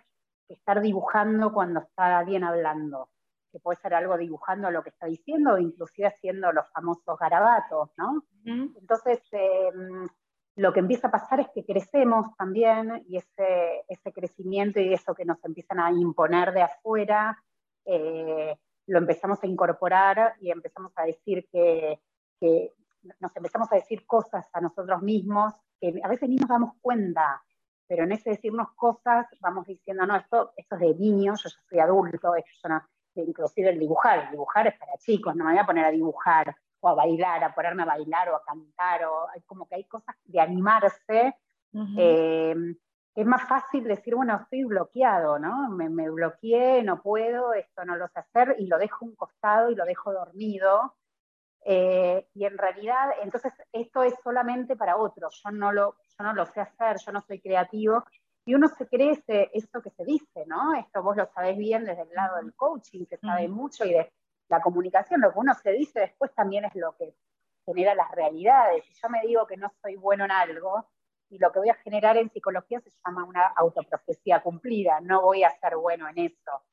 que 0.47 0.55
estar 0.55 0.81
dibujando 0.81 1.53
cuando 1.53 1.81
está 1.81 2.19
alguien 2.19 2.43
hablando 2.43 3.09
que 3.51 3.59
puede 3.59 3.79
ser 3.79 3.93
algo 3.93 4.17
dibujando 4.17 4.69
lo 4.71 4.83
que 4.83 4.89
está 4.89 5.07
diciendo 5.07 5.53
o 5.53 5.57
inclusive 5.57 6.07
haciendo 6.07 6.51
los 6.51 6.69
famosos 6.71 7.17
garabatos, 7.17 7.89
¿no? 7.97 8.23
Entonces, 8.45 9.21
em, 9.31 10.07
lo 10.55 10.73
que 10.73 10.79
empieza 10.79 11.07
a 11.07 11.11
pasar 11.11 11.39
es 11.39 11.47
que 11.53 11.65
crecemos 11.65 12.35
también 12.37 13.03
y 13.07 13.17
ese, 13.17 13.83
ese 13.87 14.11
crecimiento 14.13 14.79
y 14.79 14.93
eso 14.93 15.13
que 15.13 15.25
nos 15.25 15.43
empiezan 15.43 15.79
a 15.79 15.91
imponer 15.91 16.53
de 16.53 16.61
afuera, 16.61 17.37
eh, 17.85 18.57
lo 18.87 18.97
empezamos 18.97 19.43
a 19.43 19.47
incorporar 19.47 20.35
y 20.39 20.51
empezamos 20.51 20.91
a 20.95 21.03
decir 21.03 21.47
que, 21.51 21.99
que, 22.39 22.73
nos 23.19 23.35
empezamos 23.35 23.71
a 23.71 23.75
decir 23.75 24.05
cosas 24.05 24.47
a 24.53 24.61
nosotros 24.61 25.01
mismos 25.01 25.53
que 25.79 25.99
a 26.03 26.07
veces 26.07 26.29
ni 26.29 26.35
nos 26.35 26.49
damos 26.49 26.73
cuenta, 26.81 27.43
pero 27.87 28.03
en 28.03 28.11
ese 28.11 28.31
decirnos 28.31 28.69
cosas 28.75 29.27
vamos 29.39 29.65
diciendo, 29.65 30.05
no, 30.05 30.15
esto, 30.15 30.51
esto 30.55 30.75
es 30.75 30.81
de 30.81 30.95
niños, 30.95 31.43
yo 31.43 31.49
ya 31.49 31.55
soy 31.69 31.79
adulto, 31.79 32.35
esto 32.35 32.69
no, 32.69 32.81
inclusive 33.15 33.69
el 33.69 33.79
dibujar. 33.79 34.29
dibujar 34.31 34.67
es 34.67 34.77
para 34.77 34.97
chicos, 34.97 35.35
no 35.35 35.45
me 35.45 35.51
voy 35.51 35.59
a 35.59 35.65
poner 35.65 35.85
a 35.85 35.91
dibujar 35.91 36.55
o 36.79 36.89
a 36.89 36.93
bailar, 36.93 37.43
a 37.43 37.55
ponerme 37.55 37.83
a 37.83 37.87
bailar 37.87 38.29
o 38.29 38.35
a 38.35 38.43
cantar, 38.43 39.05
o 39.05 39.29
hay 39.29 39.41
como 39.41 39.67
que 39.67 39.75
hay 39.75 39.83
cosas 39.85 40.15
de 40.25 40.39
animarse. 40.39 41.35
Eh, 41.97 42.55
es 43.15 43.25
más 43.25 43.47
fácil 43.47 43.83
decir, 43.83 44.15
bueno, 44.15 44.39
estoy 44.43 44.63
bloqueado, 44.63 45.39
¿no? 45.39 45.69
Me, 45.69 45.89
me, 45.89 46.09
bloqueé, 46.09 46.83
no 46.83 47.01
puedo, 47.01 47.53
esto 47.53 47.83
no 47.83 47.95
lo 47.95 48.07
sé 48.07 48.19
hacer, 48.19 48.55
y 48.59 48.67
lo 48.67 48.77
dejo 48.77 49.05
un 49.05 49.15
costado 49.15 49.71
y 49.71 49.75
lo 49.75 49.85
dejo 49.85 50.13
dormido. 50.13 50.95
Eh, 51.69 52.25
y 52.33 52.45
en 52.45 52.57
realidad, 52.57 53.09
entonces, 53.21 53.51
esto 53.73 54.01
es 54.01 54.13
solamente 54.23 54.77
para 54.77 54.95
otros, 54.95 55.41
yo 55.43 55.51
no, 55.51 55.73
lo, 55.73 55.97
yo 56.17 56.23
no 56.23 56.33
lo 56.33 56.45
sé 56.45 56.61
hacer, 56.61 56.95
yo 57.05 57.11
no 57.11 57.19
soy 57.19 57.41
creativo, 57.41 58.05
y 58.45 58.55
uno 58.55 58.69
se 58.69 58.87
cree 58.87 59.11
ese, 59.11 59.49
eso 59.53 59.81
que 59.81 59.89
se 59.89 60.05
dice, 60.05 60.45
¿no? 60.47 60.75
Esto 60.75 61.03
vos 61.03 61.17
lo 61.17 61.25
sabés 61.25 61.57
bien 61.57 61.83
desde 61.83 62.03
el 62.03 62.13
lado 62.13 62.37
del 62.37 62.53
coaching, 62.55 63.05
que 63.05 63.17
sabe 63.17 63.49
mucho, 63.49 63.83
y 63.83 63.91
de 63.91 64.13
la 64.47 64.61
comunicación, 64.61 65.19
lo 65.19 65.33
que 65.33 65.39
uno 65.39 65.53
se 65.55 65.73
dice 65.73 65.99
después 65.99 66.33
también 66.33 66.63
es 66.63 66.73
lo 66.75 66.95
que 66.95 67.13
genera 67.65 67.93
las 67.95 68.11
realidades. 68.11 68.85
Si 68.85 68.93
yo 68.93 69.09
me 69.09 69.21
digo 69.23 69.45
que 69.45 69.57
no 69.57 69.69
soy 69.81 69.97
bueno 69.97 70.23
en 70.23 70.31
algo, 70.31 70.87
y 71.29 71.37
lo 71.37 71.51
que 71.51 71.59
voy 71.59 71.69
a 71.69 71.75
generar 71.75 72.15
en 72.15 72.29
psicología 72.29 72.79
se 72.79 72.91
llama 73.05 73.25
una 73.25 73.45
autoprofecía 73.45 74.41
cumplida, 74.41 75.01
no 75.01 75.21
voy 75.21 75.43
a 75.43 75.51
ser 75.59 75.75
bueno 75.75 76.07
en 76.07 76.17
eso. 76.17 76.63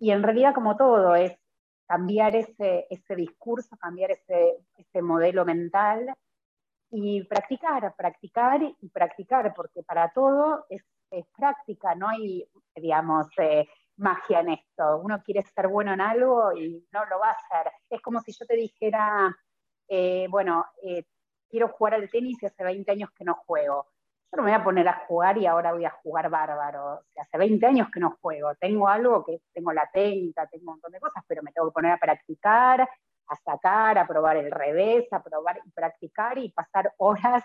Y 0.00 0.10
en 0.10 0.22
realidad 0.22 0.54
como 0.54 0.78
todo 0.78 1.14
es 1.14 1.38
cambiar 1.86 2.34
ese, 2.36 2.86
ese 2.90 3.16
discurso, 3.16 3.76
cambiar 3.76 4.12
ese, 4.12 4.58
ese 4.76 5.02
modelo 5.02 5.44
mental 5.44 6.14
y 6.90 7.24
practicar, 7.24 7.94
practicar 7.96 8.60
y 8.62 8.88
practicar, 8.88 9.52
porque 9.54 9.82
para 9.82 10.10
todo 10.12 10.66
es, 10.68 10.82
es 11.10 11.26
práctica, 11.36 11.94
no 11.94 12.08
hay, 12.08 12.48
digamos, 12.76 13.26
eh, 13.38 13.66
magia 13.96 14.40
en 14.40 14.50
esto. 14.50 14.98
Uno 14.98 15.22
quiere 15.22 15.42
ser 15.42 15.68
bueno 15.68 15.92
en 15.92 16.00
algo 16.00 16.56
y 16.56 16.86
no 16.92 17.04
lo 17.06 17.18
va 17.18 17.28
a 17.28 17.32
hacer. 17.32 17.72
Es 17.90 18.00
como 18.00 18.20
si 18.20 18.32
yo 18.32 18.46
te 18.46 18.56
dijera, 18.56 19.34
eh, 19.88 20.26
bueno, 20.30 20.64
eh, 20.82 21.04
quiero 21.48 21.68
jugar 21.68 21.94
al 21.94 22.10
tenis 22.10 22.42
y 22.42 22.46
hace 22.46 22.64
20 22.64 22.90
años 22.92 23.10
que 23.16 23.24
no 23.24 23.34
juego. 23.34 23.86
Yo 24.32 24.36
no 24.36 24.42
me 24.42 24.50
voy 24.50 24.60
a 24.60 24.64
poner 24.64 24.88
a 24.88 25.04
jugar 25.06 25.38
y 25.38 25.46
ahora 25.46 25.72
voy 25.72 25.84
a 25.84 25.90
jugar 26.02 26.28
bárbaro. 26.30 26.94
O 26.94 27.02
sea, 27.12 27.22
hace 27.22 27.38
20 27.38 27.66
años 27.66 27.88
que 27.92 28.00
no 28.00 28.16
juego. 28.20 28.54
Tengo 28.56 28.88
algo 28.88 29.24
que 29.24 29.40
tengo 29.52 29.72
la 29.72 29.88
técnica, 29.92 30.46
tengo 30.48 30.62
un 30.62 30.74
montón 30.74 30.92
de 30.92 31.00
cosas, 31.00 31.22
pero 31.26 31.42
me 31.42 31.52
tengo 31.52 31.68
que 31.68 31.74
poner 31.74 31.92
a 31.92 31.98
practicar, 31.98 32.80
a 32.80 33.36
sacar, 33.36 33.98
a 33.98 34.06
probar 34.06 34.36
el 34.36 34.50
revés, 34.50 35.10
a 35.12 35.22
probar 35.22 35.60
y 35.64 35.70
practicar 35.70 36.38
y 36.38 36.50
pasar 36.50 36.92
horas 36.98 37.44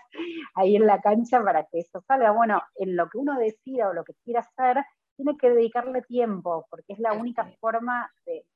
ahí 0.54 0.76
en 0.76 0.86
la 0.86 1.00
cancha 1.00 1.42
para 1.42 1.64
que 1.64 1.80
eso 1.80 2.00
salga. 2.06 2.32
Bueno, 2.32 2.62
en 2.76 2.96
lo 2.96 3.08
que 3.08 3.18
uno 3.18 3.38
decida 3.38 3.88
o 3.88 3.92
lo 3.92 4.04
que 4.04 4.14
quiera 4.24 4.40
hacer, 4.40 4.84
tiene 5.16 5.36
que 5.36 5.50
dedicarle 5.50 6.02
tiempo, 6.02 6.66
porque 6.70 6.94
es 6.94 6.98
la 6.98 7.12
única 7.12 7.44
forma 7.60 8.10
de, 8.24 8.46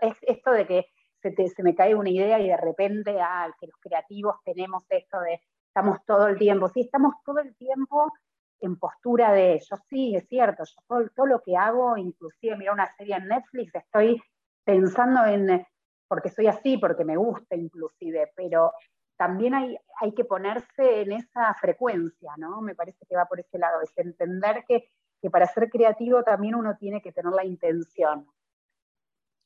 es 0.00 0.16
esto 0.22 0.52
de 0.52 0.66
que 0.66 0.86
se, 1.20 1.62
me 1.62 1.74
cae 1.74 1.94
una 1.94 2.10
idea 2.10 2.38
y 2.38 2.48
de 2.48 2.56
repente, 2.56 3.18
ah, 3.20 3.52
que 3.58 3.66
los 3.66 3.76
creativos 3.80 4.36
tenemos 4.44 4.84
esto 4.88 5.20
de 5.20 5.40
estamos 5.70 6.04
todo 6.04 6.26
el 6.26 6.36
tiempo, 6.36 6.68
sí, 6.68 6.80
estamos 6.80 7.14
todo 7.24 7.38
el 7.38 7.54
tiempo 7.54 8.12
en 8.60 8.76
postura 8.76 9.32
de 9.32 9.58
yo 9.58 9.76
sí, 9.88 10.16
es 10.16 10.26
cierto, 10.28 10.64
yo 10.64 11.08
todo, 11.14 11.26
lo 11.26 11.40
que 11.40 11.56
hago, 11.56 11.96
inclusive 11.96 12.56
mirar 12.56 12.74
una 12.74 12.94
serie 12.96 13.16
en 13.16 13.28
Netflix, 13.28 13.74
estoy 13.74 14.20
pensando 14.64 15.24
en, 15.24 15.64
porque 16.08 16.28
soy 16.28 16.48
así, 16.48 16.76
porque 16.76 17.04
me 17.04 17.16
gusta 17.16 17.54
inclusive, 17.54 18.32
pero 18.34 18.72
también 19.16 19.54
hay, 19.54 19.78
hay 20.00 20.12
que 20.12 20.24
ponerse 20.24 21.02
en 21.02 21.12
esa 21.12 21.54
frecuencia, 21.54 22.32
¿no? 22.36 22.60
Me 22.60 22.74
parece 22.74 23.06
que 23.08 23.16
va 23.16 23.26
por 23.26 23.38
ese 23.38 23.58
lado, 23.58 23.80
es 23.80 23.92
entender 23.96 24.64
que, 24.66 24.90
que 25.22 25.30
para 25.30 25.46
ser 25.46 25.70
creativo 25.70 26.24
también 26.24 26.56
uno 26.56 26.76
tiene 26.78 27.00
que 27.00 27.12
tener 27.12 27.32
la 27.32 27.44
intención. 27.44 28.26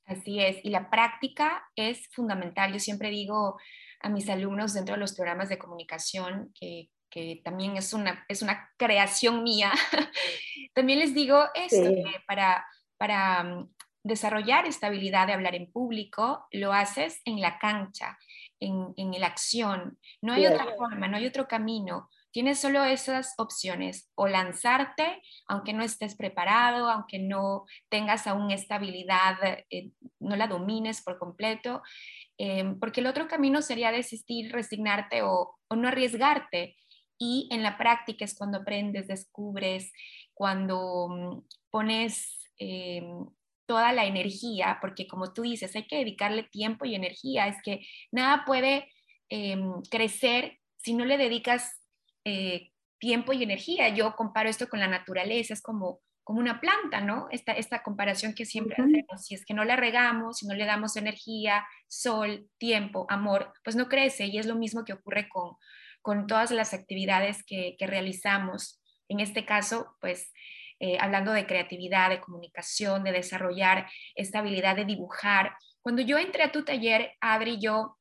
Así 0.07 0.41
es, 0.41 0.65
y 0.65 0.71
la 0.71 0.91
práctica 0.91 1.65
es 1.77 2.09
fundamental. 2.13 2.73
Yo 2.73 2.79
siempre 2.79 3.11
digo 3.11 3.59
a 4.05 4.11
mis 4.11 4.29
alumnos 4.29 4.75
dentro 4.75 4.95
de 4.95 5.01
los 5.01 5.15
programas 5.15 5.49
de 5.49 5.59
comunicación, 5.59 6.53
que, 6.55 6.91
también 7.45 7.77
es 7.77 7.93
una, 7.93 8.25
es 8.29 8.43
una 8.43 8.69
creación 8.77 9.45
mía, 9.45 9.73
también 10.75 10.99
les 10.99 11.15
digo 11.15 11.45
esto, 11.55 11.91
para, 12.27 12.67
para 12.97 13.45
mm, 13.45 13.73
desarrollar 14.03 14.67
esta 14.67 14.89
habilidad 14.89 15.29
de 15.29 15.33
hablar 15.33 15.55
en 15.55 15.71
público, 15.71 16.49
lo 16.51 16.73
haces 16.73 17.21
en 17.25 17.41
la 17.41 17.61
cancha, 17.61 18.19
en, 18.59 18.93
en 18.97 19.13
la 19.21 19.29
acción. 19.29 19.97
No 20.23 20.33
hay 20.33 20.47
otra 20.47 20.67
forma, 20.77 21.07
no 21.07 21.17
hay 21.17 21.27
otro 21.27 21.47
camino. 21.47 22.11
Tienes 22.35 22.59
solo 22.59 22.83
esas 22.83 23.35
opciones, 23.39 24.11
o 24.17 24.27
lanzarte, 24.27 25.23
aunque 25.47 25.73
no 25.73 25.85
estés 25.85 26.17
preparado, 26.17 26.91
aunque 26.91 27.21
no 27.21 27.65
tengas 27.89 28.27
aún 28.27 28.51
estabilidad, 28.51 29.37
eh, 29.71 29.93
no 30.19 30.35
la 30.35 30.49
domines 30.49 31.01
por 31.05 31.17
completo, 31.21 31.81
em, 32.37 32.81
porque 32.81 33.03
el 33.03 33.07
otro 33.07 33.29
camino 33.29 33.63
sería 33.63 33.93
desistir, 33.93 34.51
resignarte 34.51 35.23
o, 35.23 35.55
no 35.71 35.87
arriesgarte. 35.87 36.75
Y 37.19 37.49
en 37.53 37.63
la 37.63 37.79
práctica 37.79 38.25
es 38.25 38.37
cuando 38.37 38.59
aprendes, 38.59 39.07
descubres, 39.07 39.93
cuando 40.35 41.09
mm, 41.09 41.47
pones 41.71 42.51
em, 42.59 43.27
toda 43.67 43.93
la 43.93 44.07
energía, 44.07 44.79
porque 44.81 45.07
como 45.07 45.33
tú 45.33 45.43
dices, 45.43 45.77
hay 45.77 45.87
que 45.87 45.99
dedicarle 45.99 46.43
tiempo 46.43 46.85
y 46.85 46.97
energía. 46.97 47.47
Es 47.47 47.63
que 47.63 47.87
nada 48.11 48.45
puede 48.45 48.91
em, 49.29 49.83
crecer 49.89 50.59
si 50.79 50.95
no 50.95 51.05
le 51.05 51.17
dedicas 51.17 51.84
eh, 52.25 52.71
tiempo 52.99 53.33
y 53.33 53.43
energía. 53.43 53.89
Yo 53.91 54.15
comparo 54.17 54.49
esto 54.49 54.69
con 54.69 54.81
la 54.81 54.89
naturaleza, 54.89 55.55
es 55.55 55.63
como, 55.63 56.01
como 56.23 56.41
una 56.41 56.61
planta, 56.61 57.01
¿no? 57.01 57.29
Esta, 57.31 57.53
esta 57.53 57.83
comparación 57.83 58.35
que 58.35 58.47
siempre 58.47 58.77
hacemos. 58.77 59.25
Si 59.25 59.35
es 59.35 59.45
que 59.45 59.55
no 59.55 59.65
la 59.65 59.77
regamos, 59.77 60.39
si 60.39 60.47
no 60.47 60.55
le 60.55 60.65
damos 60.65 60.97
energía, 60.97 61.67
sol, 61.87 62.49
tiempo, 62.59 63.07
amor, 63.09 63.53
pues 63.63 63.77
no 63.77 63.89
crece. 63.89 64.27
Y 64.27 64.39
es 64.39 64.47
lo 64.47 64.57
mismo 64.57 64.85
que 64.85 64.95
ocurre 64.95 65.29
con, 65.29 65.57
con 66.03 66.27
todas 66.27 66.51
las 66.51 66.73
actividades 66.73 67.45
que, 67.45 67.77
que 67.79 67.87
realizamos. 67.87 68.81
En 69.09 69.21
este 69.21 69.45
caso, 69.45 69.97
pues 70.01 70.33
eh, 70.81 70.99
hablando 71.01 71.33
de 71.33 71.47
creatividad, 71.47 72.11
de 72.11 72.21
comunicación, 72.21 73.05
de 73.05 73.13
desarrollar 73.13 73.87
esta 74.15 74.41
habilidad 74.41 74.77
de 74.77 74.85
dibujar. 74.85 75.57
Cuando 75.81 76.03
yo 76.03 76.19
entré 76.19 76.43
a 76.43 76.53
tu 76.53 76.65
taller, 76.65 77.13
Adri, 77.21 77.59
yo 77.61 77.97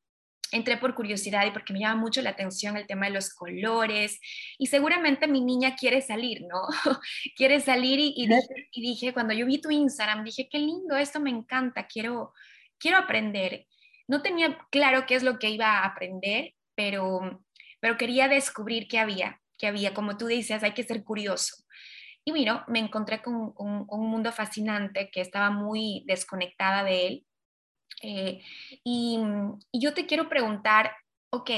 entré 0.54 0.76
por 0.76 0.94
curiosidad 0.94 1.44
y 1.46 1.50
porque 1.50 1.72
me 1.72 1.80
llama 1.80 2.00
mucho 2.00 2.22
la 2.22 2.30
atención 2.30 2.76
el 2.76 2.86
tema 2.86 3.06
de 3.06 3.12
los 3.12 3.34
colores 3.34 4.20
y 4.56 4.66
seguramente 4.66 5.26
mi 5.26 5.40
niña 5.40 5.74
quiere 5.74 6.00
salir, 6.00 6.42
¿no? 6.42 6.68
quiere 7.36 7.60
salir 7.60 7.98
y, 7.98 8.28
dije, 8.80 9.12
cuando 9.12 9.34
yo 9.34 9.46
vi 9.46 9.60
tu 9.60 9.70
Instagram, 9.70 10.24
dije, 10.24 10.48
qué 10.48 10.58
lindo, 10.58 10.96
esto 10.96 11.18
me 11.18 11.30
encanta, 11.30 11.86
quiero, 11.86 12.32
quiero 12.78 12.98
aprender. 12.98 13.66
No 14.06 14.22
tenía 14.22 14.58
claro 14.70 15.06
qué 15.06 15.16
es 15.16 15.24
lo 15.24 15.38
que 15.38 15.50
iba 15.50 15.66
a 15.66 15.86
aprender, 15.86 16.54
pero, 16.76 17.44
pero 17.80 17.96
quería 17.96 18.28
descubrir 18.28 18.86
qué 18.86 19.00
había, 19.00 19.40
qué 19.58 19.66
había. 19.66 19.92
Como 19.92 20.16
tú 20.16 20.26
dices, 20.26 20.62
hay 20.62 20.72
que 20.72 20.84
ser 20.84 21.02
curioso. 21.02 21.64
Y 22.24 22.30
bueno, 22.30 22.64
me 22.68 22.78
encontré 22.78 23.20
con 23.20 23.52
un 23.56 24.10
mundo 24.10 24.32
fascinante 24.32 25.10
que 25.10 25.20
estaba 25.20 25.50
muy 25.50 26.04
desconectada 26.06 26.84
de 26.84 27.06
él 27.06 27.26
eh, 28.02 28.42
y, 28.84 29.18
yo 29.72 29.94
te 29.94 30.06
quiero 30.06 30.28
preguntar, 30.28 30.92
ok, 31.30 31.50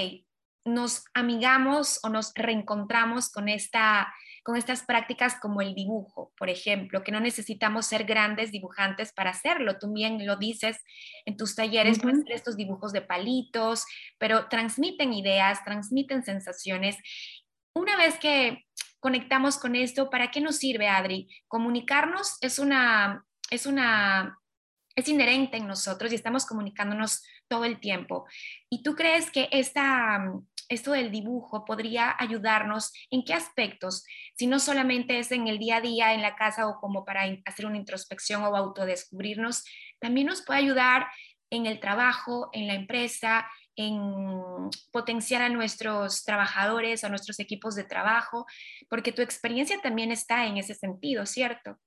nos 0.64 1.04
amigamos 1.14 2.00
o 2.02 2.08
nos 2.08 2.32
reencontramos 2.34 3.30
con, 3.30 3.48
esta, 3.48 4.12
con 4.42 4.56
estas 4.56 4.82
prácticas 4.82 5.38
como 5.40 5.60
el 5.60 5.74
dibujo, 5.74 6.32
por 6.36 6.50
ejemplo, 6.50 7.04
que 7.04 7.12
no 7.12 7.20
necesitamos 7.20 7.86
ser 7.86 8.04
grandes 8.04 8.52
dibujantes 8.52 9.12
para 9.12 9.30
hacerlo. 9.30 9.78
Tú 9.78 9.92
bien 9.92 10.24
lo 10.26 10.36
dices 10.36 10.78
en 11.24 11.36
tus 11.36 11.54
talleres, 11.54 11.98
uh 12.02 12.24
estos 12.28 12.56
dibujos 12.56 12.92
de 12.92 13.02
palitos, 13.02 13.84
pero 14.18 14.48
transmiten 14.48 15.12
ideas, 15.12 15.64
transmiten 15.64 16.24
sensaciones. 16.24 16.96
Una 17.74 17.96
vez 17.96 18.18
que 18.18 18.64
conectamos 18.98 19.58
con 19.58 19.76
esto, 19.76 20.10
¿para 20.10 20.30
qué 20.30 20.40
nos 20.40 20.56
sirve, 20.56 20.88
Adri? 20.88 21.28
Comunicarnos 21.46 22.38
es 22.40 22.58
una, 22.58 23.24
es 23.50 23.66
una 23.66 24.38
es 24.96 25.08
inherente 25.08 25.58
en 25.58 25.66
nosotros 25.68 26.10
y 26.10 26.14
estamos 26.14 26.46
comunicándonos 26.46 27.22
todo 27.48 27.64
el 27.64 27.78
tiempo. 27.78 28.26
¿Y 28.70 28.82
tú 28.82 28.94
crees 28.94 29.30
que 29.30 29.48
esta, 29.52 30.32
esto 30.68 30.92
del 30.92 31.12
dibujo 31.12 31.64
podría 31.66 32.16
ayudarnos 32.18 32.92
en 33.10 33.22
qué 33.22 33.34
aspectos? 33.34 34.04
Si 34.34 34.46
no 34.46 34.58
solamente 34.58 35.18
es 35.18 35.30
en 35.30 35.48
el 35.48 35.58
día 35.58 35.76
a 35.76 35.80
día, 35.82 36.14
en 36.14 36.22
la 36.22 36.34
casa 36.34 36.66
o 36.66 36.80
como 36.80 37.04
para 37.04 37.24
hacer 37.44 37.66
una 37.66 37.76
introspección 37.76 38.42
o 38.42 38.56
autodescubrirnos, 38.56 39.64
también 40.00 40.26
nos 40.26 40.42
puede 40.42 40.60
ayudar 40.60 41.06
en 41.50 41.66
el 41.66 41.78
trabajo, 41.78 42.48
en 42.52 42.66
la 42.66 42.74
empresa, 42.74 43.46
en 43.76 44.70
potenciar 44.90 45.42
a 45.42 45.50
nuestros 45.50 46.24
trabajadores, 46.24 47.04
a 47.04 47.10
nuestros 47.10 47.38
equipos 47.38 47.74
de 47.74 47.84
trabajo, 47.84 48.46
porque 48.88 49.12
tu 49.12 49.20
experiencia 49.20 49.78
también 49.82 50.10
está 50.10 50.46
en 50.46 50.56
ese 50.56 50.74
sentido, 50.74 51.26
¿cierto? 51.26 51.78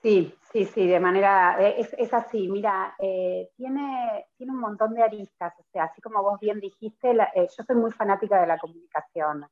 Sí, 0.00 0.32
sí, 0.52 0.64
sí, 0.64 0.86
de 0.86 1.00
manera, 1.00 1.56
eh, 1.60 1.74
es, 1.98 2.14
así, 2.14 2.48
mira, 2.48 2.94
eh, 3.00 3.50
tiene, 3.56 4.26
tiene 4.36 4.52
un 4.52 4.60
montón 4.60 4.94
de 4.94 5.02
aristas, 5.02 5.52
o 5.58 5.64
sea, 5.72 5.84
así 5.84 6.00
como 6.00 6.22
vos 6.22 6.38
bien 6.38 6.60
dijiste, 6.60 7.10
eh, 7.34 7.48
yo 7.56 7.64
soy 7.64 7.74
muy 7.76 7.90
fanática 7.90 8.40
de 8.40 8.46
la 8.46 8.58
comunicación, 8.58 9.44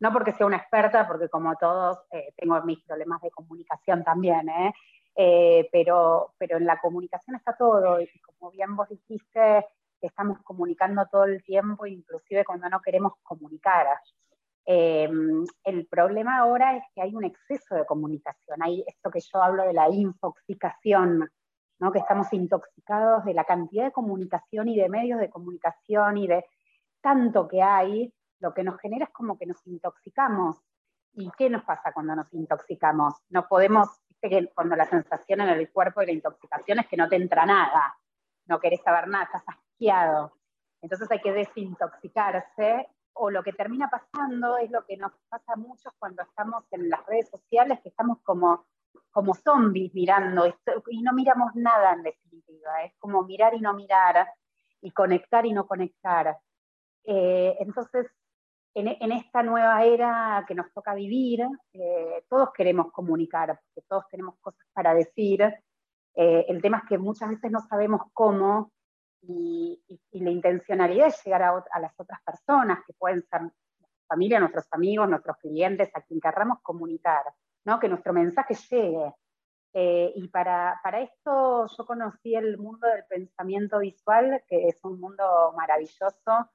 no 0.00 0.12
porque 0.12 0.32
sea 0.32 0.46
una 0.46 0.56
experta, 0.56 1.06
porque 1.06 1.28
como 1.28 1.54
todos 1.56 1.98
tengo 2.36 2.60
mis 2.62 2.82
problemas 2.82 3.22
de 3.22 3.30
comunicación 3.30 4.02
también, 4.02 4.48
eh, 5.14 5.68
pero, 5.70 6.34
pero 6.38 6.56
en 6.56 6.66
la 6.66 6.80
comunicación 6.80 7.36
está 7.36 7.56
todo, 7.56 8.00
y 8.00 8.08
como 8.20 8.50
bien 8.50 8.74
vos 8.74 8.88
dijiste, 8.88 9.64
estamos 10.00 10.38
comunicando 10.42 11.06
todo 11.10 11.24
el 11.24 11.44
tiempo, 11.44 11.86
inclusive 11.86 12.44
cuando 12.44 12.68
no 12.68 12.80
queremos 12.80 13.12
comunicar. 13.22 13.86
Em, 14.64 15.44
el 15.64 15.86
problema 15.86 16.38
ahora 16.38 16.76
es 16.76 16.84
que 16.94 17.02
hay 17.02 17.14
un 17.14 17.24
exceso 17.24 17.74
de 17.74 17.84
comunicación, 17.84 18.62
hay 18.62 18.84
esto 18.86 19.10
que 19.10 19.20
yo 19.20 19.42
hablo 19.42 19.64
de 19.64 19.72
la 19.72 19.88
infoxicación, 19.90 21.28
¿no? 21.80 21.92
que 21.92 21.98
estamos 21.98 22.32
intoxicados 22.32 23.24
de 23.24 23.34
la 23.34 23.44
cantidad 23.44 23.86
de 23.86 23.92
comunicación 23.92 24.68
y 24.68 24.76
de 24.76 24.88
medios 24.88 25.18
de 25.18 25.30
comunicación 25.30 26.16
y 26.16 26.28
de 26.28 26.44
tanto 27.00 27.48
que 27.48 27.60
hay, 27.60 28.14
lo 28.38 28.54
que 28.54 28.62
nos 28.62 28.80
genera 28.80 29.06
es 29.06 29.10
como 29.10 29.36
que 29.36 29.46
nos 29.46 29.66
intoxicamos. 29.66 30.58
¿Y 31.14 31.30
qué 31.36 31.50
nos 31.50 31.64
pasa 31.64 31.92
cuando 31.92 32.14
nos 32.14 32.32
intoxicamos? 32.32 33.14
No 33.28 33.46
podemos, 33.48 33.88
cuando 34.54 34.76
la 34.76 34.86
sensación 34.86 35.40
en 35.40 35.48
el 35.48 35.70
cuerpo 35.70 36.00
de 36.00 36.06
la 36.06 36.12
intoxicación 36.12 36.78
es 36.78 36.86
que 36.86 36.96
no 36.96 37.08
te 37.08 37.16
entra 37.16 37.44
nada, 37.44 37.98
no 38.46 38.60
querés 38.60 38.80
saber 38.82 39.08
nada, 39.08 39.24
estás 39.24 39.44
asqueado. 39.46 40.32
Entonces 40.80 41.10
hay 41.10 41.20
que 41.20 41.32
desintoxicarse 41.32 42.88
o 43.14 43.30
lo 43.30 43.42
que 43.42 43.52
termina 43.52 43.88
pasando 43.88 44.56
es 44.58 44.70
lo 44.70 44.84
que 44.84 44.96
nos 44.96 45.12
pasa 45.28 45.52
a 45.52 45.56
muchos 45.56 45.92
cuando 45.98 46.22
estamos 46.22 46.64
en 46.70 46.88
las 46.88 47.04
redes 47.06 47.28
sociales, 47.28 47.80
que 47.82 47.90
estamos 47.90 48.18
como, 48.22 48.66
como 49.10 49.34
zombies 49.34 49.94
mirando 49.94 50.46
y 50.46 51.02
no 51.02 51.12
miramos 51.12 51.54
nada 51.54 51.92
en 51.92 52.02
definitiva, 52.02 52.84
es 52.84 52.94
como 52.98 53.22
mirar 53.24 53.54
y 53.54 53.60
no 53.60 53.74
mirar 53.74 54.28
y 54.80 54.90
conectar 54.90 55.46
y 55.46 55.52
no 55.52 55.66
conectar. 55.66 56.38
Eh, 57.04 57.56
entonces, 57.60 58.06
en, 58.74 59.12
esta 59.12 59.42
nueva 59.42 59.84
era 59.84 60.44
que 60.48 60.54
nos 60.54 60.72
toca 60.72 60.94
vivir, 60.94 61.46
eh, 61.74 62.24
todos 62.28 62.50
queremos 62.52 62.90
comunicar, 62.90 63.48
porque 63.48 63.86
todos 63.86 64.04
tenemos 64.10 64.36
cosas 64.40 64.66
para 64.72 64.94
decir. 64.94 65.42
Eh, 66.14 66.46
el 66.48 66.62
tema 66.62 66.78
es 66.78 66.84
que 66.88 66.98
muchas 66.98 67.28
veces 67.30 67.50
no 67.50 67.60
sabemos 67.60 68.02
cómo 68.12 68.72
y, 69.22 69.80
la 70.12 70.30
intencionalidad 70.30 71.08
es 71.08 71.24
llegar 71.24 71.42
a, 71.42 71.80
las 71.80 71.98
otras 71.98 72.20
personas, 72.22 72.80
que 72.86 72.92
pueden 72.92 73.22
ser 73.22 73.42
nuestra 73.42 73.70
familia, 74.08 74.40
nuestros 74.40 74.66
amigos, 74.72 75.08
nuestros 75.08 75.36
clientes, 75.38 75.90
a 75.94 76.02
quien 76.02 76.20
querramos 76.20 76.60
comunicar, 76.62 77.24
¿no? 77.64 77.80
que 77.80 77.88
nuestro 77.88 78.12
mensaje 78.12 78.54
llegue. 78.54 79.12
Eh, 79.74 80.12
y 80.16 80.28
para, 80.28 80.78
para, 80.82 81.00
esto 81.00 81.66
yo 81.66 81.86
conocí 81.86 82.34
el 82.34 82.58
mundo 82.58 82.86
del 82.88 83.04
pensamiento 83.08 83.78
visual, 83.78 84.42
que 84.46 84.68
es 84.68 84.78
un 84.84 85.00
mundo 85.00 85.54
maravilloso, 85.56 86.50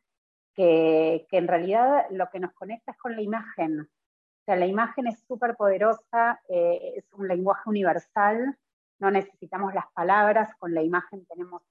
que, 0.53 1.25
que 1.29 1.37
en 1.37 1.47
realidad 1.47 2.05
lo 2.11 2.29
que 2.29 2.39
nos 2.39 2.53
conecta 2.53 2.91
es 2.91 2.97
con 2.97 3.15
la 3.15 3.21
imagen. 3.21 3.81
O 3.81 4.43
sea, 4.45 4.55
la 4.55 4.67
imagen 4.67 5.07
es 5.07 5.19
súper 5.27 5.55
poderosa, 5.55 6.39
eh, 6.47 6.93
es 6.97 7.11
un 7.13 7.27
lenguaje 7.27 7.69
universal, 7.69 8.57
no 8.99 9.11
necesitamos 9.11 9.73
las 9.73 9.91
palabras, 9.93 10.55
con 10.59 10.73
la 10.73 10.83
imagen 10.83 11.25
tenemos 11.25 11.63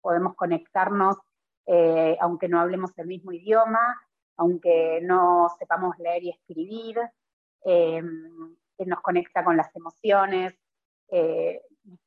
podemos 0.00 0.34
conectarnos 0.34 1.18
eh, 1.72 2.16
aunque 2.20 2.48
no 2.48 2.60
hablemos 2.60 2.96
el 2.98 3.06
mismo 3.06 3.30
idioma, 3.30 4.00
aunque 4.36 5.00
no 5.02 5.48
sepamos 5.56 5.96
leer 5.98 6.24
y 6.24 6.30
escribir, 6.30 6.98
eh, 7.64 8.02
nos 8.78 9.00
conecta 9.02 9.44
con 9.44 9.56
las 9.56 9.74
emociones. 9.76 10.58
Eh, 11.10 11.62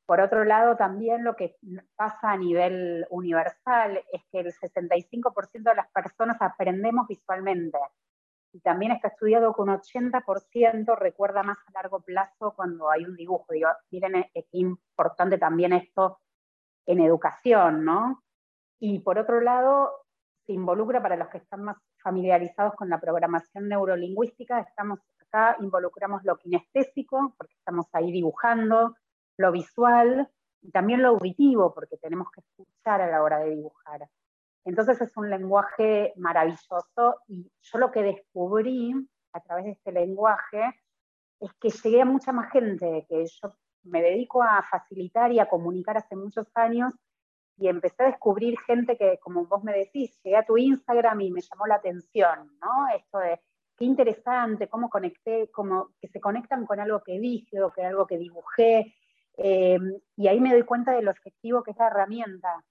por 0.05 0.19
otro 0.19 0.43
lado, 0.43 0.75
también 0.75 1.23
lo 1.23 1.35
que 1.35 1.55
pasa 1.95 2.31
a 2.31 2.37
nivel 2.37 3.05
universal 3.09 4.03
es 4.11 4.21
que 4.31 4.39
el 4.39 4.53
65% 4.53 5.69
de 5.69 5.75
las 5.75 5.89
personas 5.91 6.37
aprendemos 6.41 7.07
visualmente. 7.07 7.77
Y 8.51 8.59
también 8.59 8.91
está 8.91 9.07
estudiado 9.07 9.53
que 9.53 9.61
un 9.61 9.69
80% 9.69 10.97
recuerda 10.97 11.41
más 11.41 11.57
a 11.67 11.71
largo 11.71 12.01
plazo 12.01 12.53
cuando 12.53 12.89
hay 12.91 13.05
un 13.05 13.15
dibujo. 13.15 13.45
Digo, 13.49 13.69
miren, 13.91 14.25
es 14.33 14.45
importante 14.51 15.37
también 15.37 15.73
esto 15.73 16.19
en 16.85 16.99
educación, 16.99 17.85
¿no? 17.85 18.23
Y 18.79 18.99
por 18.99 19.17
otro 19.17 19.41
lado, 19.41 19.91
se 20.45 20.53
involucra 20.53 21.01
para 21.01 21.15
los 21.15 21.29
que 21.29 21.37
están 21.37 21.63
más 21.63 21.77
familiarizados 22.01 22.75
con 22.75 22.89
la 22.89 22.99
programación 22.99 23.69
neurolingüística, 23.69 24.59
estamos 24.59 24.99
acá, 25.19 25.55
involucramos 25.59 26.23
lo 26.23 26.37
kinestésico, 26.37 27.33
porque 27.37 27.53
estamos 27.53 27.87
ahí 27.93 28.11
dibujando, 28.11 28.95
lo 29.37 29.51
visual 29.51 30.29
y 30.61 30.71
también 30.71 31.01
lo 31.01 31.09
auditivo, 31.09 31.73
porque 31.73 31.97
tenemos 31.97 32.27
que 32.31 32.41
escuchar 32.41 33.01
a 33.01 33.09
la 33.09 33.23
hora 33.23 33.39
de 33.39 33.51
dibujar. 33.51 34.07
Entonces 34.65 35.01
es 35.01 35.15
un 35.17 35.29
lenguaje 35.29 36.13
maravilloso 36.17 37.21
y 37.27 37.51
yo 37.61 37.77
lo 37.79 37.91
que 37.91 38.03
descubrí 38.03 38.93
a 39.33 39.39
través 39.41 39.65
de 39.65 39.71
este 39.71 39.91
lenguaje 39.91 40.79
es 41.39 41.53
que 41.59 41.69
llegué 41.69 42.01
a 42.01 42.05
mucha 42.05 42.31
más 42.31 42.51
gente, 42.51 43.05
que 43.09 43.25
yo 43.25 43.53
me 43.83 44.01
dedico 44.01 44.41
a 44.43 44.63
facilitar 44.69 45.31
y 45.31 45.39
a 45.39 45.47
comunicar 45.47 45.97
hace 45.97 46.15
muchos 46.15 46.47
años 46.55 46.93
y 47.57 47.67
empecé 47.67 48.03
a 48.03 48.07
descubrir 48.07 48.57
gente 48.65 48.97
que, 48.97 49.19
como 49.19 49.45
vos 49.45 49.63
me 49.63 49.73
decís, 49.73 50.19
llegué 50.23 50.37
a 50.37 50.45
tu 50.45 50.57
Instagram 50.57 51.21
y 51.21 51.31
me 51.31 51.41
llamó 51.41 51.67
la 51.67 51.75
atención, 51.75 52.57
¿no? 52.59 52.87
Esto 52.95 53.19
de 53.19 53.39
qué 53.77 53.85
interesante, 53.85 54.67
cómo 54.67 54.89
conecté, 54.89 55.49
cómo 55.51 55.89
que 56.01 56.07
se 56.07 56.19
conectan 56.19 56.65
con 56.65 56.79
algo 56.79 57.03
que 57.03 57.19
dije 57.19 57.61
o 57.61 57.71
que 57.71 57.85
algo 57.85 58.07
que 58.07 58.17
dibujé. 58.17 58.95
Eh, 59.37 59.79
y 60.15 60.27
ahí 60.27 60.39
me 60.39 60.51
doy 60.51 60.63
cuenta 60.63 60.91
de 60.91 61.01
lo 61.01 61.11
efectivo 61.11 61.63
que 61.63 61.71
es 61.71 61.77
la 61.77 61.87
herramienta. 61.87 62.63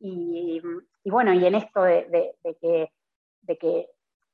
Y, 0.00 0.60
bueno, 1.04 1.32
y 1.32 1.46
en 1.46 1.54
esto 1.54 1.82
de, 1.82 2.34
que, 2.60 2.90
de 3.42 3.58
que 3.58 3.88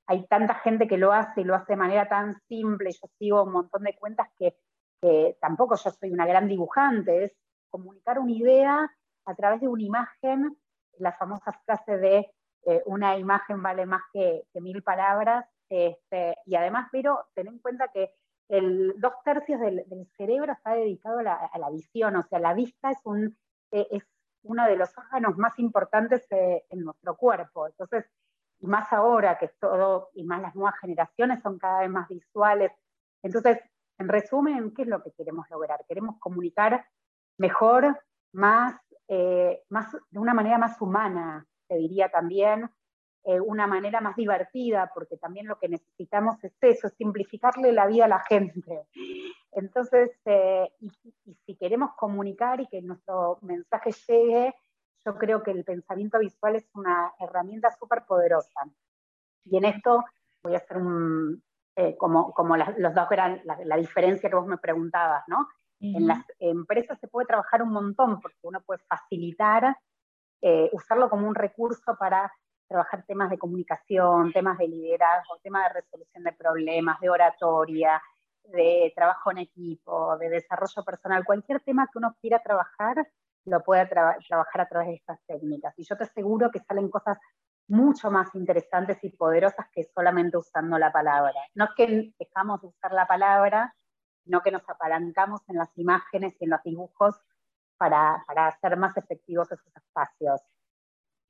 hay 0.06 0.26
tanta 0.26 0.54
gente 0.54 0.88
que 0.88 0.96
lo 0.96 1.12
hace 1.12 1.42
y 1.42 1.44
lo 1.44 1.54
hace 1.54 1.74
de 1.74 1.76
manera 1.76 2.08
tan 2.08 2.40
simple, 2.48 2.90
yo 2.92 3.08
sigo 3.18 3.42
un 3.42 3.52
montón 3.52 3.82
de 3.82 3.94
cuentas 3.94 4.28
que 4.38 4.56
que 5.00 5.36
tampoco 5.40 5.76
yo 5.76 5.90
soy 5.90 6.10
una 6.10 6.26
gran 6.26 6.48
dibujante, 6.48 7.24
es 7.24 7.32
comunicar 7.70 8.18
una 8.18 8.32
idea 8.32 8.90
a 9.24 9.34
través 9.34 9.60
de 9.60 9.68
una 9.68 9.82
imagen, 9.82 10.56
la 10.98 11.12
famosa 11.12 11.52
frase 11.64 11.98
de 11.98 12.30
eh, 12.64 12.82
una 12.86 13.16
imagen 13.16 13.62
vale 13.62 13.86
más 13.86 14.02
que, 14.12 14.44
mil 14.54 14.82
palabras, 14.82 15.46
este, 15.68 16.36
y 16.46 16.56
además, 16.56 16.88
pero 16.90 17.26
ten 17.34 17.46
en 17.48 17.58
cuenta 17.58 17.88
que 17.88 18.12
el, 18.48 18.94
dos 18.98 19.12
tercios 19.24 19.60
del, 19.60 19.84
cerebro 20.16 20.52
está 20.52 20.74
dedicado 20.74 21.18
a 21.18 21.58
la, 21.58 21.70
visión, 21.70 22.16
o 22.16 22.22
sea, 22.22 22.38
la 22.38 22.54
vista 22.54 22.90
es, 22.90 22.98
un, 23.04 23.36
eh, 23.70 23.86
es 23.90 24.02
uno 24.42 24.66
de 24.66 24.76
los 24.76 24.96
órganos 24.96 25.36
más 25.36 25.58
importantes 25.58 26.26
eh, 26.30 26.64
en 26.70 26.84
nuestro 26.84 27.16
cuerpo. 27.16 27.66
Entonces, 27.66 28.06
y 28.60 28.66
más 28.66 28.92
ahora 28.92 29.38
que 29.38 29.48
todo, 29.60 30.10
y 30.14 30.24
más 30.24 30.40
las 30.40 30.54
nuevas 30.54 30.78
generaciones 30.80 31.40
son 31.42 31.58
cada 31.58 31.80
vez 31.80 31.90
más 31.90 32.08
visuales. 32.08 32.72
Entonces, 33.22 33.58
en 33.98 34.08
resumen, 34.08 34.72
¿qué 34.74 34.82
es 34.82 34.88
lo 34.88 35.02
que 35.02 35.12
queremos 35.12 35.48
lograr? 35.50 35.84
Queremos 35.88 36.18
comunicar 36.18 36.86
mejor, 37.36 37.98
más, 38.32 38.80
eh, 39.08 39.62
más 39.68 39.92
de 40.10 40.18
una 40.18 40.34
manera 40.34 40.58
más 40.58 40.80
humana, 40.80 41.46
te 41.66 41.76
diría 41.76 42.08
también, 42.08 42.70
eh, 43.24 43.40
una 43.40 43.66
manera 43.66 44.00
más 44.00 44.16
divertida, 44.16 44.90
porque 44.94 45.16
también 45.16 45.46
lo 45.46 45.58
que 45.58 45.68
necesitamos 45.68 46.42
es 46.44 46.54
eso, 46.60 46.88
simplificarle 46.88 47.72
la 47.72 47.86
vida 47.86 48.04
a 48.04 48.08
la 48.08 48.20
gente. 48.20 48.86
Entonces, 49.52 50.10
eh, 50.24 50.70
y, 50.80 50.90
si 51.44 51.56
queremos 51.56 51.90
comunicar 51.96 52.60
y 52.60 52.68
que 52.68 52.80
nuestro 52.80 53.38
mensaje 53.42 53.90
llegue, 54.06 54.54
yo 55.04 55.16
creo 55.16 55.42
que 55.42 55.50
el 55.50 55.64
pensamiento 55.64 56.18
visual 56.18 56.56
es 56.56 56.68
una 56.74 57.12
herramienta 57.18 57.70
súper 57.72 58.04
poderosa. 58.06 58.60
Y 59.44 59.56
en 59.56 59.64
esto 59.64 60.04
voy 60.42 60.54
a 60.54 60.58
hacer 60.58 60.78
un, 60.78 61.42
eh, 61.80 61.96
como, 61.96 62.32
como 62.32 62.56
los 62.56 62.92
dos 62.92 63.12
eran 63.12 63.40
la, 63.44 63.76
diferencia 63.76 64.28
que 64.28 64.34
vos 64.34 64.48
me 64.48 64.58
preguntabas, 64.58 65.22
¿no? 65.28 65.46
En 65.78 66.08
las 66.08 66.24
empresas 66.40 66.98
se 66.98 67.06
puede 67.06 67.28
trabajar 67.28 67.62
un 67.62 67.70
montón 67.70 68.20
porque 68.20 68.40
uno 68.42 68.60
puede 68.62 68.80
facilitar, 68.88 69.76
eh, 70.42 70.68
usarlo 70.72 71.08
como 71.08 71.28
un 71.28 71.36
recurso 71.36 71.94
para 71.96 72.32
trabajar 72.66 73.04
temas 73.06 73.30
de 73.30 73.38
comunicación, 73.38 74.32
temas 74.32 74.58
de 74.58 74.66
liderazgo, 74.66 75.38
temas 75.40 75.68
de 75.68 75.80
resolución 75.80 76.24
de 76.24 76.32
problemas, 76.32 76.98
de 76.98 77.10
oratoria, 77.10 78.02
de 78.42 78.92
trabajo 78.96 79.30
en 79.30 79.38
equipo, 79.38 80.18
de 80.18 80.30
desarrollo 80.30 80.82
personal, 80.84 81.24
cualquier 81.24 81.60
tema 81.60 81.88
que 81.92 81.98
uno 81.98 82.16
quiera 82.20 82.42
trabajar, 82.42 83.06
lo 83.44 83.62
puede 83.62 83.86
trabajar 83.86 84.62
a 84.62 84.68
través 84.68 84.88
de 84.88 84.94
estas 84.94 85.20
técnicas. 85.28 85.78
Y 85.78 85.84
yo 85.84 85.96
te 85.96 86.02
aseguro 86.02 86.50
que 86.50 86.58
salen 86.58 86.88
cosas 86.90 87.18
mucho 87.68 88.10
más 88.10 88.34
interesantes 88.34 88.98
y 89.02 89.10
poderosas 89.10 89.66
que 89.72 89.88
solamente 89.94 90.36
usando 90.36 90.78
la 90.78 90.90
palabra. 90.90 91.34
No 91.54 91.66
es 91.66 91.70
que 91.76 92.12
dejamos 92.18 92.62
de 92.62 92.68
usar 92.68 92.92
la 92.92 93.06
palabra, 93.06 93.74
sino 94.24 94.42
que 94.42 94.50
nos 94.50 94.68
apalancamos 94.68 95.40
en 95.48 95.56
las 95.56 95.70
imágenes 95.76 96.34
y 96.40 96.44
en 96.44 96.50
los 96.50 96.62
dibujos 96.62 97.14
para, 97.76 98.24
para 98.26 98.48
hacer 98.48 98.76
más 98.76 98.96
efectivos 98.96 99.52
esos 99.52 99.76
espacios. 99.76 100.40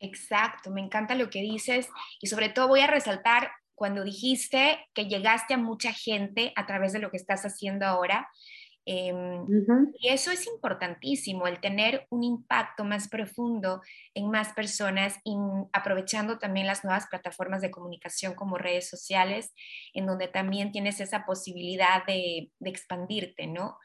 Exacto, 0.01 0.70
me 0.70 0.81
encanta 0.81 1.14
lo 1.14 1.29
que 1.29 1.40
dices 1.40 1.90
y 2.20 2.29
sobre 2.29 2.48
todo 2.48 2.68
voy 2.68 2.81
a 2.81 2.87
resaltar 2.87 3.51
cuando 3.74 4.05
dijiste 4.05 4.79
que 4.94 5.07
llegaste 5.07 5.55
a 5.55 5.59
mucha 5.59 5.92
gente 5.92 6.53
a 6.57 6.66
través 6.66 6.92
de 6.92 6.98
lo 6.98 7.11
que 7.11 7.16
estás 7.16 7.44
haciendo 7.44 7.87
ahora. 7.87 8.29
Em, 8.90 9.44
y 9.98 10.09
eso 10.09 10.31
es 10.31 10.46
importantísimo, 10.46 11.46
el 11.46 11.61
tener 11.61 12.07
un 12.09 12.24
impacto 12.24 12.85
más 12.85 13.07
profundo 13.09 13.83
en 14.14 14.31
más 14.31 14.55
personas 14.55 15.18
y 15.24 15.37
aprovechando 15.74 16.38
también 16.38 16.66
las 16.66 16.85
nuevas 16.85 17.07
plataformas 17.07 17.61
de 17.61 17.70
comunicación 17.70 18.33
como 18.33 18.57
redes 18.57 18.88
sociales, 18.88 19.53
en 19.92 20.07
donde 20.07 20.27
también 20.27 20.72
tienes 20.72 21.01
esa 21.01 21.27
posibilidad 21.27 22.07
de, 22.07 22.51
expandirte, 22.64 23.46
¿no? 23.46 23.77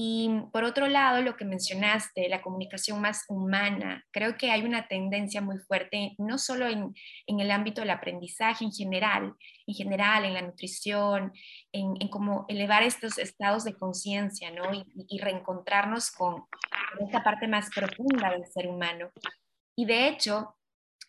Y 0.00 0.30
por 0.52 0.62
otro 0.62 0.86
lado, 0.86 1.22
lo 1.22 1.34
que 1.36 1.44
mencionaste, 1.44 2.28
la 2.28 2.40
comunicación 2.40 3.00
más 3.00 3.24
humana, 3.28 4.06
creo 4.12 4.36
que 4.36 4.52
hay 4.52 4.62
una 4.62 4.86
tendencia 4.86 5.40
muy 5.40 5.58
fuerte, 5.58 6.14
no 6.18 6.38
solo 6.38 6.68
en, 6.68 6.94
el 7.26 7.50
ámbito 7.50 7.80
del 7.80 7.90
aprendizaje 7.90 8.64
en 8.64 8.70
general, 8.70 9.34
en 9.66 9.74
general, 9.74 10.24
en 10.24 10.34
la 10.34 10.42
nutrición, 10.42 11.32
en, 11.72 11.96
cómo 12.10 12.44
elevar 12.48 12.84
estos 12.84 13.18
estados 13.18 13.64
de 13.64 13.74
conciencia, 13.74 14.52
¿no? 14.52 14.72
Y, 14.72 15.18
reencontrarnos 15.18 16.12
con, 16.12 16.44
esta 17.04 17.24
parte 17.24 17.48
más 17.48 17.68
profunda 17.74 18.30
del 18.30 18.46
ser 18.46 18.68
humano. 18.68 19.10
Y 19.76 19.84
de 19.84 20.06
hecho, 20.06 20.54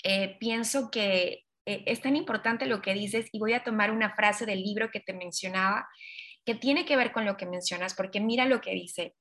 eh, 0.04 0.36
pienso 0.39 0.89
que 0.89 1.45
eh, 1.67 1.84
es 1.86 2.02
tan 2.02 2.15
importante 2.15 2.65
lo 2.65 2.82
que 2.82 2.95
dices 2.95 3.28
y 3.32 3.38
voy 3.38 3.54
a 3.54 3.63
tomar 3.63 3.91
una 3.91 4.15
frase 4.15 4.47
del 4.47 4.63
libro 4.63 4.89
que 4.89 4.99
te 4.99 5.13
mencionaba 5.13 5.88
que 6.50 6.56
tiene 6.56 6.84
que 6.84 6.96
ver 6.96 7.12
con 7.12 7.26
lo 7.26 7.38
que 7.38 7.46
mencionas, 7.46 7.94
porque 7.94 8.20
mira 8.20 8.44
lo 8.46 8.60
que 8.60 8.72
dice. 8.72 9.14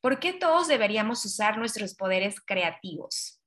¿Por 0.00 0.20
qué 0.20 0.32
todos 0.32 0.68
deberíamos 0.68 1.24
usar 1.24 1.58
nuestros 1.58 1.96
poderes 1.96 2.36
creativos? 2.40 3.42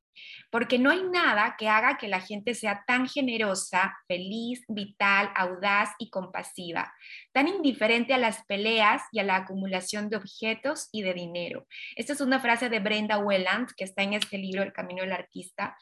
Porque 0.50 0.78
no 0.78 0.92
hay 0.92 1.02
nada 1.04 1.56
que 1.58 1.70
haga 1.70 1.98
que 1.98 2.10
la 2.10 2.20
gente 2.20 2.56
sea 2.56 2.84
tan 2.86 3.08
generosa, 3.08 3.96
feliz, 4.06 4.66
vital, 4.68 5.32
audaz 5.34 5.92
y 5.98 6.10
compasiva, 6.10 6.94
tan 7.32 7.48
indiferente 7.48 8.14
a 8.14 8.18
las 8.18 8.44
peleas 8.48 9.02
y 9.14 9.20
a 9.20 9.24
la 9.24 9.38
acumulación 9.38 10.10
de 10.10 10.18
objetos 10.18 10.90
y 10.92 11.02
de 11.02 11.14
dinero. 11.14 11.68
Esta 11.96 12.12
es 12.12 12.20
una 12.20 12.42
frase 12.42 12.68
de 12.68 12.82
Brenda 12.82 13.18
Welland 13.18 13.70
que 13.78 13.86
está 13.86 14.04
en 14.04 14.12
este 14.12 14.38
libro, 14.40 14.62
El 14.62 14.74
Camino 14.74 15.04
del 15.04 15.14
Artista, 15.14 15.78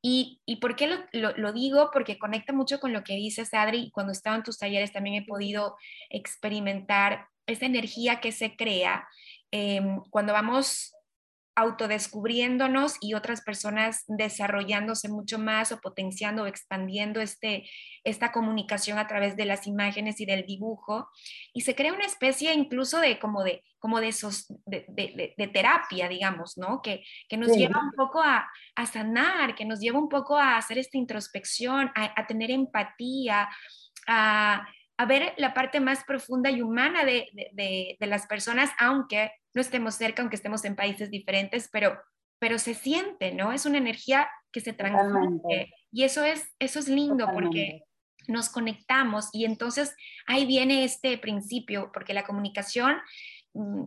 y, 0.00 0.40
por 0.60 0.76
qué 0.76 0.88
lo, 1.12 1.52
digo? 1.52 1.90
Porque 1.92 2.18
conecta 2.18 2.52
mucho 2.52 2.78
con 2.78 2.92
lo 2.92 3.02
que 3.02 3.14
dices, 3.14 3.52
Adri, 3.52 3.90
cuando 3.90 4.12
estaba 4.12 4.36
en 4.36 4.44
tus 4.44 4.58
talleres 4.58 4.92
también 4.92 5.22
he 5.22 5.26
podido 5.26 5.76
experimentar 6.08 7.26
esa 7.46 7.66
energía 7.66 8.20
que 8.20 8.30
se 8.30 8.56
crea 8.56 9.08
em, 9.50 10.00
cuando 10.10 10.32
vamos 10.32 10.92
autodescubriéndonos 11.58 12.98
y 13.00 13.14
otras 13.14 13.40
personas 13.40 14.04
desarrollándose 14.06 15.08
mucho 15.08 15.40
más 15.40 15.72
o 15.72 15.80
potenciando 15.80 16.44
o 16.44 16.46
expandiendo 16.46 17.20
este, 17.20 17.68
esta 18.04 18.30
comunicación 18.30 18.96
a 18.96 19.08
través 19.08 19.34
de 19.34 19.44
las 19.44 19.66
imágenes 19.66 20.20
y 20.20 20.24
del 20.24 20.46
dibujo. 20.46 21.08
Y 21.52 21.62
se 21.62 21.74
crea 21.74 21.92
una 21.92 22.04
especie 22.04 22.54
incluso 22.54 23.00
de 23.00 23.18
como 23.18 23.42
de, 23.42 23.64
como 23.80 23.98
de, 23.98 24.14
de, 24.66 25.50
terapia, 25.52 26.08
digamos, 26.08 26.56
¿no? 26.56 26.80
Que, 26.80 27.02
que 27.28 27.36
nos 27.36 27.48
lleva 27.56 27.80
un 27.82 27.90
poco 27.90 28.22
a, 28.22 28.48
a, 28.76 28.86
sanar, 28.86 29.56
que 29.56 29.64
nos 29.64 29.80
lleva 29.80 29.98
un 29.98 30.08
poco 30.08 30.38
a 30.38 30.58
hacer 30.58 30.78
esta 30.78 30.96
introspección, 30.96 31.90
a, 31.96 32.20
a 32.20 32.26
tener 32.28 32.52
empatía, 32.52 33.48
a, 34.06 34.64
a 34.96 35.06
ver 35.06 35.34
la 35.38 35.54
parte 35.54 35.80
más 35.80 36.04
profunda 36.04 36.50
y 36.50 36.62
humana 36.62 37.04
de, 37.04 37.28
de, 37.32 37.96
de, 37.98 38.06
las 38.06 38.28
personas, 38.28 38.70
aunque 38.78 39.32
no 39.58 39.62
estemos 39.62 39.96
cerca, 39.96 40.22
aunque 40.22 40.36
estemos 40.36 40.64
en 40.64 40.76
países 40.76 41.10
diferentes, 41.10 41.68
pero, 41.72 41.98
pero 42.38 42.60
se 42.60 42.74
siente, 42.74 43.34
¿no? 43.34 43.52
Es 43.52 43.66
una 43.66 43.78
energía 43.78 44.30
que 44.52 44.60
se 44.60 44.72
transmite 44.72 45.74
y 45.90 46.04
eso 46.04 46.22
es, 46.22 46.48
eso 46.60 46.78
es 46.78 46.86
lindo 46.86 47.28
porque 47.34 47.82
nos 48.28 48.50
conectamos 48.50 49.30
y 49.32 49.44
entonces 49.44 49.96
ahí 50.28 50.46
viene 50.46 50.84
este 50.84 51.18
principio, 51.18 51.90
porque 51.92 52.14
la 52.14 52.22
comunicación 52.22 52.98
mm, 53.54 53.82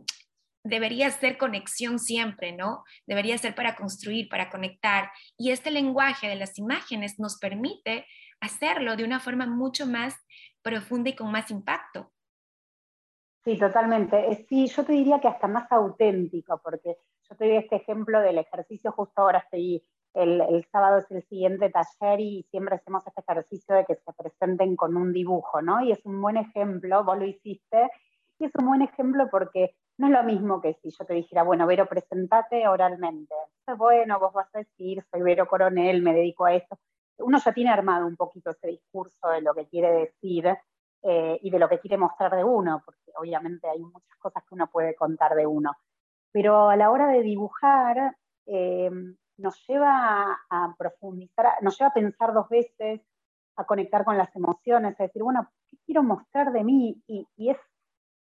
debería 0.66 1.10
ser 1.10 1.38
conexión 1.38 2.00
siempre, 2.00 2.52
¿no? 2.52 2.84
Debería 3.08 3.38
ser 3.38 3.56
para 3.56 3.78
construir, 3.78 4.28
para 4.28 4.50
conectar. 4.50 5.10
Y 5.38 5.52
este 5.52 5.72
lenguaje 5.72 6.28
de 6.28 6.36
las 6.36 6.58
imágenes 6.60 7.18
nos 7.18 7.38
permite 7.38 8.06
hacerlo 8.42 8.98
de 8.98 9.06
una 9.06 9.22
forma 9.22 9.46
mucho 9.46 9.86
más 9.86 10.16
profunda 10.62 11.12
y 11.12 11.16
con 11.16 11.32
más 11.32 11.50
impacto. 11.50 12.12
Sí, 13.44 13.58
totalmente. 13.58 14.32
Eh, 14.32 14.46
sí, 14.48 14.68
yo 14.68 14.86
te 14.86 14.94
diría 14.94 15.20
que 15.20 15.28
hasta 15.28 15.48
más 15.48 15.72
auténtico, 15.72 16.60
porque 16.64 16.98
yo 17.28 17.36
te 17.36 17.46
doy 17.46 17.58
este 17.58 17.78
ejemplo 17.78 18.22
del 18.22 18.38
ejercicio, 18.38 18.92
justo 18.92 19.22
ahora 19.22 19.40
estoy, 19.40 19.84
el, 20.14 20.42
el, 20.42 20.66
sábado 20.72 21.00
es 21.00 21.10
el 21.10 21.24
siguiente 21.24 21.72
taller 21.72 22.20
y 22.20 22.46
siempre 22.52 22.76
hacemos 22.76 23.06
este 23.08 23.22
ejercicio 23.22 23.76
de 23.76 23.86
que 23.86 23.96
se 23.96 24.14
presenten 24.14 24.76
con 24.76 24.96
un 24.96 25.12
dibujo, 25.12 25.62
¿no? 25.62 25.82
Y 25.82 25.92
es 25.92 26.06
un 26.06 26.22
buen 26.22 26.38
ejemplo, 26.38 27.04
vos 27.04 27.18
lo 27.18 27.26
hiciste, 27.26 27.90
y 28.38 28.46
es 28.46 28.52
un 28.56 28.68
buen 28.68 28.84
ejemplo 28.84 29.28
porque 29.32 29.76
no 29.98 30.08
es 30.08 30.14
lo 30.14 30.24
mismo 30.24 30.62
que 30.62 30.76
si 30.76 30.92
yo 30.92 31.06
te 31.06 31.14
dijera, 31.16 31.44
bueno, 31.44 31.66
Vero, 31.66 31.88
presentate 31.88 32.68
oralmente. 32.68 33.34
Entonces, 33.60 33.78
bueno, 33.80 34.20
vos 34.20 34.34
vas 34.34 34.54
a 34.54 34.60
decir, 34.60 35.04
soy 35.10 35.22
Vero 35.24 35.48
Coronel, 35.48 36.02
me 36.04 36.14
dedico 36.14 36.46
a 36.46 36.54
esto 36.54 36.78
uno 37.24 37.40
ya 37.44 37.54
tiene 37.54 37.70
armado 37.70 38.08
un 38.08 38.16
poquito 38.16 38.52
ese 38.52 38.68
discurso 38.68 39.30
de 39.30 39.42
lo 39.42 39.54
que 39.54 39.68
quiere 39.68 39.92
decir 39.92 40.48
eh, 41.04 41.40
y 41.42 41.50
de 41.50 41.60
lo 41.60 41.68
que 41.68 41.80
quiere 41.80 41.98
mostrar 41.98 42.36
de 42.36 42.44
uno, 42.44 42.82
porque 42.86 43.12
obviamente 43.18 43.68
hay 43.68 43.80
muchas 43.80 44.18
cosas 44.20 44.44
que 44.44 44.54
uno 44.54 44.68
puede 44.68 44.96
contar 44.96 45.36
de 45.36 45.48
uno. 45.48 45.72
Pero 46.32 46.70
a 46.70 46.76
la 46.76 46.92
hora 46.92 47.08
de 47.08 47.24
dibujar, 47.24 48.16
eh, 48.46 48.90
nos 49.38 49.66
lleva 49.68 50.40
a, 50.50 50.76
profundizar, 50.78 51.62
nos 51.62 51.78
lleva 51.78 51.90
a 51.90 51.94
pensar 51.94 52.34
dos 52.34 52.48
veces, 52.50 53.02
a 53.56 53.66
conectar 53.66 54.06
con 54.06 54.18
las 54.18 54.34
emociones, 54.36 55.00
a 55.00 55.04
decir, 55.04 55.24
bueno, 55.24 55.50
¿qué 55.70 55.78
quiero 55.86 56.04
mostrar 56.04 56.52
de 56.52 56.64
mí? 56.64 57.02
Y, 57.08 57.28
es 57.50 57.58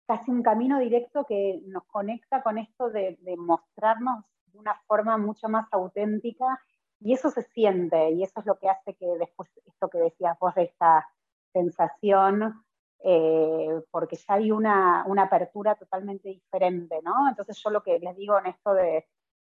casi 0.06 0.30
un 0.30 0.42
camino 0.42 0.78
directo 0.78 1.24
que 1.24 1.60
nos 1.66 1.84
conecta 1.84 2.42
con 2.42 2.58
esto 2.58 2.90
de, 2.90 3.18
de 3.20 3.36
mostrarnos 3.36 4.24
de 4.46 4.58
una 4.58 4.74
forma 4.86 5.18
mucho 5.18 5.48
más 5.48 5.66
auténtica 5.72 6.60
y 7.00 7.14
eso 7.14 7.30
se 7.30 7.42
siente 7.42 8.10
y 8.10 8.22
eso 8.22 8.40
es 8.40 8.46
lo 8.46 8.58
que 8.58 8.68
hace 8.68 8.94
que 8.94 9.06
después, 9.18 9.48
esto 9.66 9.88
que 9.88 9.98
decías 9.98 10.38
vos 10.38 10.54
de 10.54 10.64
esta 10.64 11.06
sensación, 11.52 12.62
eh, 13.02 13.82
porque 13.90 14.16
ya 14.16 14.34
hay 14.34 14.52
una, 14.52 15.04
una, 15.06 15.22
apertura 15.22 15.74
totalmente 15.74 16.28
diferente, 16.28 17.00
¿no? 17.02 17.28
Entonces 17.28 17.60
yo 17.62 17.70
lo 17.70 17.82
que 17.82 17.98
les 17.98 18.16
digo 18.16 18.38
en 18.38 18.46
esto 18.46 18.74
de, 18.74 19.06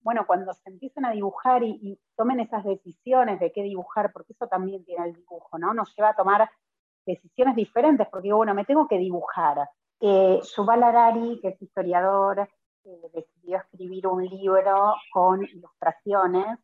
bueno, 0.01 0.27
cuando 0.27 0.53
se 0.53 0.71
empiecen 0.71 1.05
a 1.05 1.13
dibujar 1.13 1.63
y, 1.63 1.99
tomen 2.17 2.41
esas 2.41 2.65
decisiones 2.65 3.41
de 3.41 3.53
qué 3.53 3.63
dibujar, 3.63 4.13
porque 4.13 4.35
eso 4.35 4.47
también 4.47 4.85
tiene 4.85 5.07
el 5.07 5.15
dibujo, 5.15 5.59
¿no? 5.59 5.75
Nos 5.75 5.95
lleva 5.97 6.11
a 6.11 6.17
tomar 6.17 6.49
decisiones 7.05 7.57
diferentes, 7.57 8.07
porque 8.09 8.25
digo, 8.25 8.37
bueno, 8.37 8.55
me 8.55 8.65
tengo 8.65 8.87
que 8.87 8.99
dibujar. 8.99 9.69
Eh, 10.01 10.41
Yuval 10.57 10.83
Harari, 10.83 11.41
que 11.41 11.49
es 11.49 11.63
historiador, 11.63 12.49
eh, 12.85 13.11
decidió 13.13 13.59
escribir 13.59 14.07
un 14.07 14.25
libro 14.25 14.95
con 15.13 15.43
ilustraciones 15.43 16.59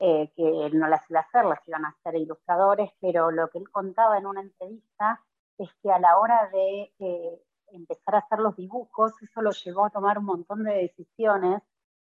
eh, 0.00 0.32
que 0.36 0.70
no 0.72 0.88
las 0.88 1.08
iba 1.10 1.20
a 1.20 1.22
hacer, 1.22 1.44
las 1.44 1.66
iban 1.68 1.84
a 1.84 1.90
hacer 1.90 2.16
ilustradores, 2.16 2.90
pero 3.00 3.30
lo 3.30 3.48
que 3.48 3.58
él 3.58 3.70
contaba 3.70 4.18
en 4.18 4.26
una 4.26 4.40
entrevista 4.40 5.20
es 5.58 5.68
que 5.82 5.90
a 5.90 5.98
la 5.98 6.18
hora 6.18 6.50
de 6.52 6.92
eh, 6.98 7.42
empezar 7.68 8.16
a 8.16 8.18
hacer 8.18 8.40
los 8.40 8.56
dibujos, 8.56 9.12
eso 9.22 9.42
lo 9.42 9.52
llevó 9.52 9.86
a 9.86 9.90
tomar 9.90 10.18
un 10.18 10.24
montón 10.24 10.64
de 10.64 10.74
decisiones 10.74 11.62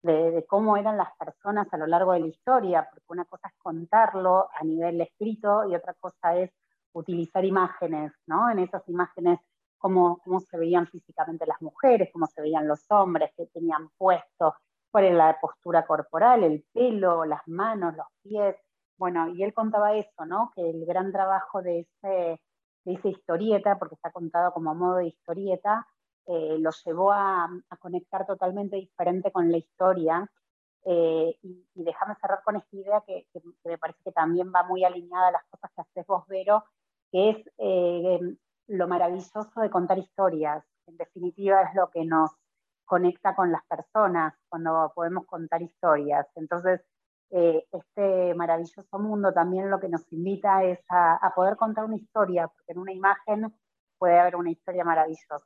de, 0.04 0.46
cómo 0.48 0.78
eran 0.78 0.98
las 0.98 1.16
personas 1.18 1.68
a 1.74 1.78
lo 1.78 1.88
largo 1.88 2.14
de 2.14 2.22
la 2.22 2.28
historia, 2.28 2.88
porque 2.90 3.06
una 3.10 3.26
cosa 3.26 3.48
es 3.48 3.56
contarlo 3.58 4.50
a 4.54 4.64
nivel 4.64 5.02
escrito 5.02 5.68
y 5.68 5.76
otra 5.76 5.94
cosa 5.96 6.36
es 6.38 6.52
utilizar 6.94 7.44
imágenes, 7.44 8.14
¿no? 8.28 8.50
En 8.50 8.60
esas 8.60 8.88
imágenes, 8.88 9.40
cómo, 9.78 10.20
cómo 10.24 10.40
se 10.40 10.58
veían 10.58 10.88
físicamente 10.88 11.46
las 11.46 11.62
mujeres, 11.62 12.10
cómo 12.14 12.28
se 12.28 12.42
veían 12.42 12.68
los 12.68 12.86
hombres, 12.90 13.32
qué 13.36 13.48
tenían 13.48 13.90
puesto, 13.98 14.56
es 15.04 15.14
la 15.14 15.38
postura 15.40 15.86
corporal, 15.86 16.44
el 16.44 16.64
pelo, 16.74 17.26
las 17.26 17.42
manos, 17.48 17.96
los 17.96 18.08
pies. 18.24 18.56
Bueno, 18.98 19.28
y 19.30 19.44
él 19.44 19.54
contaba 19.54 19.94
eso, 19.94 20.26
¿no? 20.26 20.52
Que 20.56 20.70
el 20.70 20.86
gran 20.86 21.12
trabajo 21.12 21.62
de, 21.62 21.82
ese, 21.82 22.42
de 22.86 22.94
esa 22.94 23.10
historieta, 23.10 23.78
porque 23.78 23.96
está 23.96 24.12
contado 24.12 24.54
como 24.54 24.74
modo 24.74 24.98
de 24.98 25.08
historieta, 25.08 25.86
eh, 26.28 26.58
lo 26.60 26.72
llevó 26.84 27.12
a, 27.12 27.50
conectar 27.80 28.26
totalmente 28.26 28.78
diferente 28.78 29.32
con 29.32 29.52
la 29.52 29.58
historia. 29.58 30.30
Eh, 30.86 31.38
y, 31.42 31.66
déjame 31.76 32.16
cerrar 32.16 32.42
con 32.44 32.56
esta 32.56 32.76
idea 32.76 33.04
que, 33.06 33.28
me 33.64 33.78
parece 33.78 34.00
que 34.04 34.12
también 34.12 34.52
va 34.54 34.64
muy 34.64 34.84
alineada 34.84 35.28
a 35.30 35.32
las 35.32 35.46
cosas 35.50 35.72
que 35.76 35.82
haces 35.82 36.08
vos, 36.08 36.26
Vero, 36.28 36.64
que 37.12 37.30
es 37.32 37.38
eh, 37.58 38.20
lo 38.68 38.88
maravilloso 38.88 39.62
de 39.62 39.70
contar 39.70 39.98
historias. 40.00 40.64
En 40.88 40.98
definitiva, 40.98 41.62
es 41.64 41.76
lo 41.76 41.90
que 41.90 42.06
nos 42.06 42.32
conecta 42.86 43.36
con 43.36 43.52
las 43.52 43.64
personas, 43.66 44.34
cuando 44.50 44.92
podemos 44.96 45.26
contar 45.26 45.62
historias. 45.62 46.28
Entonces, 46.36 46.82
eh, 47.32 47.66
este 47.72 48.36
maravilloso 48.36 49.00
mundo 49.00 49.34
también 49.34 49.70
lo 49.70 49.80
que 49.80 49.90
nos 49.90 50.12
invita 50.12 50.64
es 50.64 50.80
a 50.90 51.32
poder 51.36 51.58
contar 51.58 51.86
una 51.86 51.98
historia, 51.98 52.48
porque 52.48 52.74
en 52.74 52.80
una 52.80 52.94
imagen 52.94 53.54
puede 53.98 54.20
haber 54.20 54.36
una 54.36 54.52
historia 54.52 54.84
maravillosa. 54.84 55.46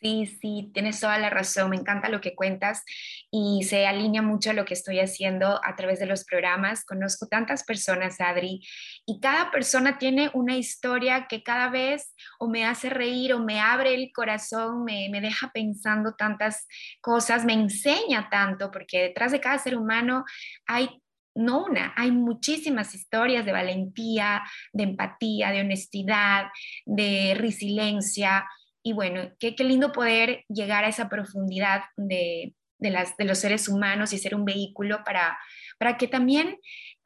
Sí, 0.00 0.26
sí, 0.26 0.70
tienes 0.72 1.00
toda 1.00 1.18
la 1.18 1.28
razón, 1.28 1.70
me 1.70 1.76
encanta 1.76 2.08
lo 2.08 2.20
que 2.20 2.36
cuentas 2.36 2.84
y 3.32 3.64
se 3.64 3.84
alinea 3.84 4.22
mucho 4.22 4.50
a 4.50 4.52
lo 4.52 4.64
que 4.64 4.74
estoy 4.74 5.00
haciendo 5.00 5.60
a 5.64 5.74
través 5.74 5.98
de 5.98 6.06
los 6.06 6.24
programas. 6.24 6.84
Conozco 6.84 7.26
tantas 7.26 7.64
personas, 7.64 8.20
Adri, 8.20 8.60
y 9.06 9.18
cada 9.18 9.50
persona 9.50 9.98
tiene 9.98 10.30
una 10.34 10.56
historia 10.56 11.26
que 11.28 11.42
cada 11.42 11.68
vez 11.68 12.14
o 12.38 12.48
me 12.48 12.64
hace 12.64 12.90
reír 12.90 13.34
o 13.34 13.40
me 13.40 13.58
abre 13.60 13.92
el 13.92 14.12
corazón, 14.12 14.84
me, 14.84 15.08
me 15.10 15.20
deja 15.20 15.50
pensando 15.52 16.14
tantas 16.14 16.68
cosas, 17.00 17.44
me 17.44 17.54
enseña 17.54 18.28
tanto, 18.30 18.70
porque 18.70 19.02
detrás 19.02 19.32
de 19.32 19.40
cada 19.40 19.58
ser 19.58 19.76
humano 19.76 20.24
hay 20.66 21.02
no 21.38 21.64
una, 21.64 21.92
hay 21.96 22.10
muchísimas 22.10 22.94
historias 22.94 23.44
de 23.46 23.52
valentía, 23.52 24.42
de 24.72 24.82
empatía, 24.82 25.50
de 25.50 25.60
honestidad, 25.60 26.46
de 26.84 27.34
resiliencia, 27.38 28.44
y 28.82 28.92
bueno, 28.92 29.30
qué, 29.38 29.54
qué 29.54 29.64
lindo 29.64 29.92
poder 29.92 30.44
llegar 30.48 30.84
a 30.84 30.88
esa 30.88 31.08
profundidad 31.08 31.82
de, 31.96 32.54
de, 32.78 32.90
las, 32.90 33.16
de 33.16 33.24
los 33.24 33.38
seres 33.38 33.68
humanos 33.68 34.12
y 34.12 34.18
ser 34.18 34.34
un 34.34 34.44
vehículo 34.44 35.02
para, 35.04 35.38
para 35.78 35.96
que 35.96 36.08
también 36.08 36.58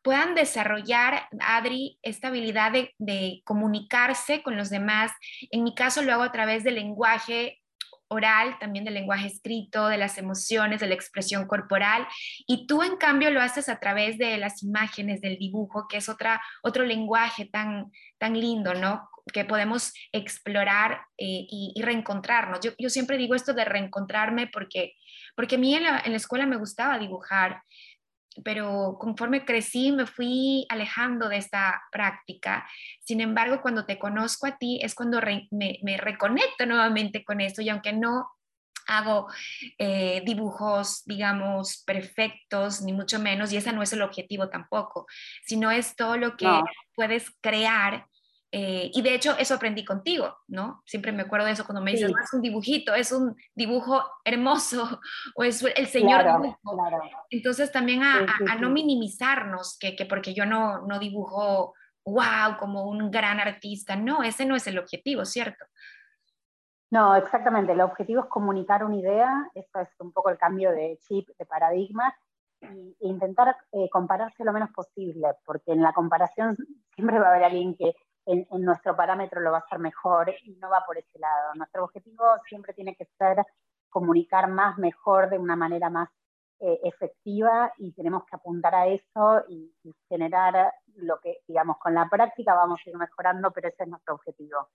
puedan 0.02 0.34
desarrollar, 0.34 1.28
Adri, 1.40 1.98
esta 2.02 2.28
habilidad 2.28 2.72
de, 2.72 2.94
de, 2.98 3.40
comunicarse 3.44 4.42
con 4.42 4.56
los 4.56 4.68
demás. 4.68 5.12
En 5.50 5.62
mi 5.62 5.74
caso 5.74 6.02
lo 6.02 6.12
hago 6.12 6.24
a 6.24 6.32
través 6.32 6.64
del 6.64 6.74
lenguaje 6.74 7.62
oral, 8.12 8.58
también 8.58 8.84
del 8.84 8.94
lenguaje 8.94 9.26
escrito, 9.26 9.88
de 9.88 9.96
las 9.96 10.18
emociones, 10.18 10.80
de 10.80 10.86
la 10.86 10.94
expresión 10.94 11.46
corporal. 11.46 12.06
Y 12.46 12.66
tú, 12.66 12.82
en 12.82 12.96
cambio, 12.96 13.30
lo 13.30 13.40
haces 13.40 13.68
a 13.68 13.80
través 13.80 14.18
de 14.18 14.36
las 14.36 14.62
imágenes, 14.62 15.20
del 15.20 15.38
dibujo, 15.38 15.86
que 15.88 15.96
es 15.96 16.08
otra, 16.08 16.42
otro 16.62 16.84
lenguaje 16.84 17.46
tan, 17.46 17.90
tan 18.18 18.38
lindo, 18.38 18.74
¿no? 18.74 19.08
Que 19.32 19.44
podemos 19.44 19.92
explorar 20.12 21.02
eh, 21.16 21.46
y, 21.48 21.72
y, 21.74 21.82
reencontrarnos. 21.82 22.60
Yo, 22.60 22.72
yo, 22.78 22.90
siempre 22.90 23.18
digo 23.18 23.34
esto 23.34 23.54
de 23.54 23.64
reencontrarme 23.64 24.48
porque, 24.48 24.94
porque 25.36 25.54
a 25.56 25.58
mí 25.58 25.74
en 25.74 25.84
la, 25.84 26.02
en 26.04 26.12
la 26.12 26.16
escuela 26.16 26.46
me 26.46 26.56
gustaba 26.56 26.98
dibujar 26.98 27.62
pero 28.44 28.96
conforme 28.98 29.44
crecí 29.44 29.92
me 29.92 30.06
fui 30.06 30.66
alejando 30.68 31.28
de 31.28 31.36
esta 31.36 31.82
práctica. 31.90 32.68
Sin 33.00 33.20
embargo, 33.20 33.60
cuando 33.60 33.84
te 33.84 33.98
conozco 33.98 34.46
a 34.46 34.56
ti 34.56 34.80
es 34.82 34.94
cuando 34.94 35.20
me, 35.50 35.78
me, 35.82 35.96
reconecto 35.96 36.66
nuevamente 36.66 37.24
con 37.24 37.40
esto 37.40 37.62
y 37.62 37.68
aunque 37.68 37.92
no 37.92 38.30
hago 38.86 39.28
eh, 39.78 40.22
dibujos, 40.24 41.02
digamos, 41.04 41.82
perfectos, 41.84 42.82
ni 42.82 42.92
mucho 42.92 43.18
menos, 43.20 43.52
y 43.52 43.56
ese 43.56 43.72
no 43.72 43.82
es 43.82 43.92
el 43.92 44.02
objetivo 44.02 44.48
tampoco, 44.48 45.06
sino 45.44 45.70
es 45.70 45.94
todo 45.94 46.16
lo 46.16 46.36
que 46.36 46.46
no. 46.46 46.64
puedes 46.94 47.30
crear 47.40 48.06
eh, 48.54 48.90
y 48.92 49.00
de 49.00 49.14
hecho 49.14 49.34
eso 49.38 49.54
aprendí 49.54 49.82
contigo, 49.82 50.36
¿no? 50.46 50.82
Siempre 50.84 51.10
me 51.10 51.22
acuerdo 51.22 51.46
de 51.46 51.52
eso 51.52 51.64
cuando 51.64 51.80
me 51.80 51.92
dices, 51.92 52.08
sí. 52.08 52.14
no 52.14 52.22
es 52.22 52.32
un 52.34 52.42
dibujito, 52.42 52.94
es 52.94 53.10
un 53.10 53.34
dibujo 53.54 54.04
hermoso 54.26 55.00
o 55.36 55.42
es 55.42 55.62
el 55.62 55.86
señor 55.86 56.22
claro, 56.22 56.42
dibujo. 56.42 56.76
Claro. 56.76 57.02
Entonces 57.30 57.72
también 57.72 58.02
a, 58.02 58.18
sí, 58.18 58.26
sí, 58.38 58.44
a, 58.50 58.52
a 58.52 58.56
no 58.56 58.68
minimizarnos, 58.68 59.78
que, 59.78 59.96
que, 59.96 60.04
porque 60.04 60.34
yo 60.34 60.44
no, 60.44 60.86
no 60.86 60.98
dibujo, 60.98 61.72
wow, 62.04 62.58
como 62.58 62.84
un 62.84 63.10
gran 63.10 63.40
artista, 63.40 63.96
no, 63.96 64.22
ese 64.22 64.44
no 64.44 64.54
es 64.54 64.66
el 64.66 64.78
objetivo, 64.78 65.24
¿cierto? 65.24 65.64
No, 66.90 67.16
exactamente, 67.16 67.72
el 67.72 67.80
objetivo 67.80 68.20
es 68.20 68.26
comunicar 68.28 68.84
una 68.84 68.96
idea, 68.96 69.50
eso 69.54 69.80
es 69.80 69.88
un 69.98 70.12
poco 70.12 70.28
el 70.28 70.36
cambio 70.36 70.72
de 70.72 70.98
chip, 71.00 71.26
de 71.38 71.46
paradigma, 71.46 72.14
e 72.60 72.94
intentar 73.00 73.56
eh, 73.72 73.88
compararse 73.90 74.44
lo 74.44 74.52
menos 74.52 74.70
posible, 74.72 75.28
porque 75.46 75.72
en 75.72 75.80
la 75.80 75.94
comparación 75.94 76.54
siempre 76.94 77.18
va 77.18 77.28
a 77.28 77.30
haber 77.30 77.44
alguien 77.44 77.74
que 77.76 77.94
en, 78.26 78.46
en, 78.50 78.64
nuestro 78.64 78.96
parámetro 78.96 79.40
lo 79.40 79.50
va 79.50 79.58
a 79.58 79.60
hacer 79.60 79.78
mejor 79.78 80.34
y 80.44 80.56
no 80.56 80.70
va 80.70 80.84
por 80.86 80.98
ese 80.98 81.18
lado. 81.18 81.54
Nuestro 81.54 81.84
objetivo 81.84 82.24
siempre 82.48 82.74
tiene 82.74 82.94
que 82.96 83.06
ser 83.18 83.44
comunicar 83.90 84.48
más, 84.48 84.78
mejor, 84.78 85.30
de 85.30 85.38
una 85.38 85.56
manera 85.56 85.90
más 85.90 86.08
eh, 86.60 86.78
efectiva 86.84 87.72
y 87.76 87.92
tenemos 87.92 88.24
que 88.24 88.36
apuntar 88.36 88.74
a 88.74 88.86
eso 88.86 89.44
y, 89.48 89.74
y, 89.82 89.92
generar 90.08 90.72
lo 90.94 91.18
que, 91.20 91.38
digamos, 91.48 91.76
con 91.78 91.94
la 91.94 92.08
práctica 92.08 92.54
vamos 92.54 92.80
a 92.84 92.90
ir 92.90 92.96
mejorando, 92.96 93.50
pero 93.50 93.68
ese 93.68 93.82
es 93.82 93.88
nuestro 93.88 94.14
objetivo. 94.14 94.68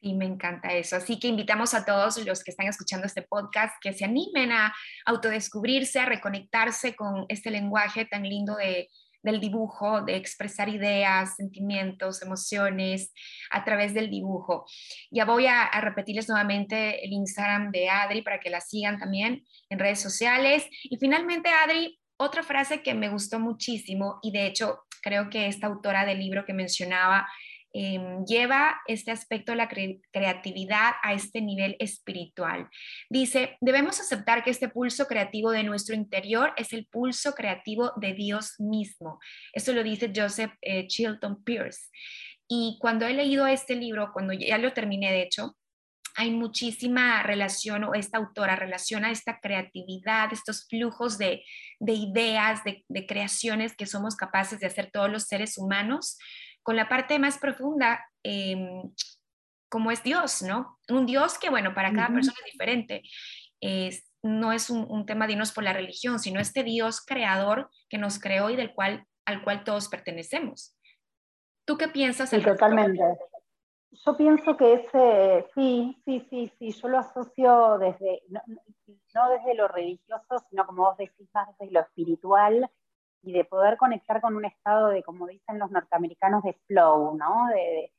Sí, 0.00 0.14
me 0.14 0.24
encanta 0.24 0.72
eso. 0.72 0.96
Así 0.96 1.20
que 1.20 1.28
invitamos 1.28 1.74
a 1.74 1.84
todos 1.84 2.24
los 2.24 2.42
que 2.42 2.52
están 2.52 2.66
escuchando 2.66 3.06
este 3.06 3.20
podcast 3.20 3.74
que 3.82 3.92
se 3.92 4.06
animen 4.06 4.52
a 4.52 4.72
autodescubrirse, 5.04 6.00
a 6.00 6.06
reconectarse 6.06 6.96
con 6.96 7.26
este 7.28 7.50
lenguaje 7.50 8.06
tan 8.06 8.22
lindo 8.22 8.56
de, 8.56 8.88
del 9.22 9.40
dibujo, 9.40 10.02
de 10.02 10.16
expresar 10.16 10.68
ideas, 10.68 11.36
sentimientos, 11.36 12.22
emociones 12.22 13.12
a 13.50 13.64
través 13.64 13.94
del 13.94 14.10
dibujo. 14.10 14.66
Ya 15.10 15.24
voy 15.24 15.46
a, 15.46 15.70
repetirles 15.80 16.28
nuevamente 16.28 17.04
el 17.04 17.12
Instagram 17.12 17.70
de 17.70 17.88
Adri 17.88 18.22
para 18.22 18.40
que 18.40 18.50
la 18.50 18.60
sigan 18.60 18.98
también 18.98 19.44
en 19.68 19.78
redes 19.78 20.00
sociales. 20.00 20.66
Y 20.84 20.96
finalmente, 20.98 21.50
Adri, 21.50 21.98
otra 22.16 22.42
frase 22.42 22.82
que 22.82 22.94
me 22.94 23.08
gustó 23.08 23.40
muchísimo 23.40 24.18
y 24.22 24.30
de 24.30 24.46
hecho 24.46 24.80
creo 25.02 25.30
que 25.30 25.46
esta 25.46 25.66
autora 25.66 26.04
del 26.04 26.18
libro 26.18 26.44
que 26.44 26.52
mencionaba 26.52 27.26
eh, 27.72 28.18
lleva 28.26 28.80
este 28.86 29.10
aspecto 29.10 29.52
de 29.52 29.56
la 29.56 29.68
cre 29.68 30.00
creatividad 30.12 30.94
a 31.02 31.12
este 31.12 31.40
nivel 31.40 31.76
espiritual. 31.78 32.68
Dice, 33.08 33.56
debemos 33.60 34.00
aceptar 34.00 34.42
que 34.42 34.50
este 34.50 34.68
pulso 34.68 35.06
creativo 35.06 35.50
de 35.50 35.62
nuestro 35.62 35.94
interior 35.94 36.52
es 36.56 36.72
el 36.72 36.86
pulso 36.86 37.32
creativo 37.32 37.92
de 37.96 38.14
Dios 38.14 38.58
mismo. 38.58 39.20
Eso 39.52 39.72
lo 39.72 39.82
dice 39.82 40.12
Joseph 40.14 40.52
eh, 40.62 40.86
Chilton 40.86 41.44
Pierce. 41.44 41.88
Y 42.48 42.78
cuando 42.80 43.06
he 43.06 43.14
leído 43.14 43.46
este 43.46 43.76
libro, 43.76 44.10
cuando 44.12 44.32
ya 44.32 44.58
lo 44.58 44.72
terminé 44.72 45.12
de 45.12 45.22
hecho, 45.22 45.56
hay 46.16 46.30
muchísima 46.32 47.22
relación, 47.22 47.84
o 47.84 47.94
esta 47.94 48.18
autora 48.18 48.56
relaciona 48.56 49.10
esta 49.10 49.38
creatividad, 49.38 50.32
estos 50.32 50.66
flujos 50.68 51.18
de, 51.18 51.44
de 51.78 51.92
ideas, 51.92 52.64
de, 52.64 52.84
de 52.88 53.06
creaciones 53.06 53.76
que 53.76 53.86
somos 53.86 54.16
capaces 54.16 54.58
de 54.58 54.66
hacer 54.66 54.90
todos 54.92 55.10
los 55.10 55.24
seres 55.24 55.56
humanos 55.56 56.18
con 56.70 56.76
la 56.76 56.88
parte 56.88 57.18
más 57.18 57.36
profunda, 57.36 58.06
eh, 58.22 58.80
como 59.68 59.90
es 59.90 60.04
Dios, 60.04 60.40
¿no? 60.42 60.78
Un 60.88 61.04
Dios 61.04 61.36
que, 61.36 61.50
bueno, 61.50 61.74
para 61.74 61.92
cada 61.92 62.06
uh 62.06 62.10
-huh. 62.10 62.14
persona 62.14 62.36
es 62.46 62.52
diferente. 62.52 63.02
No 64.22 64.52
es 64.52 64.70
un, 64.70 64.86
un, 64.88 65.04
tema 65.04 65.26
de 65.26 65.32
irnos 65.32 65.50
por 65.50 65.64
la 65.64 65.72
religión, 65.72 66.20
sino 66.20 66.38
este 66.38 66.62
Dios 66.62 67.04
creador 67.04 67.70
que 67.88 67.98
nos 67.98 68.20
creó 68.20 68.50
y 68.50 68.56
del 68.56 68.72
cual, 68.72 69.04
al 69.24 69.42
cual 69.42 69.64
todos 69.64 69.88
pertenecemos. 69.88 70.78
¿Tú 71.66 71.76
qué 71.76 71.88
piensas? 71.88 72.30
Sí, 72.30 72.40
totalmente. 72.40 73.02
Yo 73.90 74.16
pienso 74.16 74.56
que 74.56 74.74
ese, 74.74 75.50
sí, 75.56 76.00
sí, 76.04 76.24
sí, 76.30 76.52
sí, 76.56 76.70
yo 76.70 76.86
lo 76.86 76.98
asocio 77.00 77.78
desde, 77.78 78.22
no, 78.28 78.40
no 79.12 79.30
desde 79.30 79.56
lo 79.56 79.66
religioso, 79.66 80.38
sino 80.48 80.64
como 80.66 80.84
vos 80.84 80.96
decís, 80.98 81.28
más 81.34 81.48
desde 81.58 81.72
lo 81.72 81.80
espiritual, 81.80 82.70
y 83.22 83.32
de 83.32 83.44
poder 83.44 83.76
conectar 83.76 84.20
con 84.20 84.36
un 84.36 84.44
estado 84.44 84.88
de, 84.88 85.02
como 85.02 85.26
dicen 85.26 85.58
los 85.58 85.70
norteamericanos, 85.70 86.42
de 86.42 86.54
flow, 86.66 87.16
¿no? 87.16 87.48
De, 87.48 87.92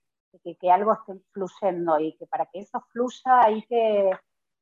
de, 0.43 0.55
que, 0.55 0.71
algo 0.71 0.93
esté 0.93 1.21
fluyendo 1.34 1.99
y 1.99 2.15
que 2.17 2.25
para 2.27 2.45
que 2.47 2.60
eso 2.60 2.81
fluya 2.91 3.41
hay 3.43 3.62
que, 3.63 4.12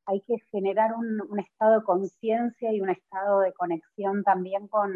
hay 0.06 0.20
que 0.22 0.38
generar 0.50 0.94
un, 0.94 1.20
un 1.30 1.40
estado 1.40 1.80
de 1.80 1.84
conciencia 1.84 2.72
y 2.72 2.80
un 2.80 2.90
estado 2.90 3.40
de 3.40 3.52
conexión 3.54 4.22
también 4.24 4.68
con, 4.68 4.92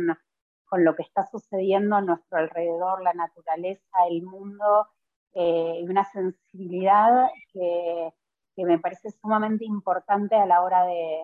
con, 0.67 0.85
lo 0.85 0.95
que 0.97 1.03
está 1.03 1.27
sucediendo 1.27 1.97
a 1.97 2.03
nuestro 2.03 2.39
alrededor, 2.39 3.03
la 3.03 3.15
naturaleza, 3.15 3.97
el 4.11 4.23
mundo, 4.23 4.89
eh, 5.35 5.81
y 5.81 5.89
una 5.89 6.05
sensibilidad 6.05 7.29
que, 7.53 8.13
que 8.57 8.65
me 8.65 8.79
parece 8.79 9.11
sumamente 9.11 9.65
importante 9.65 10.37
a 10.37 10.47
la 10.47 10.63
hora 10.63 10.85
de, 10.85 11.23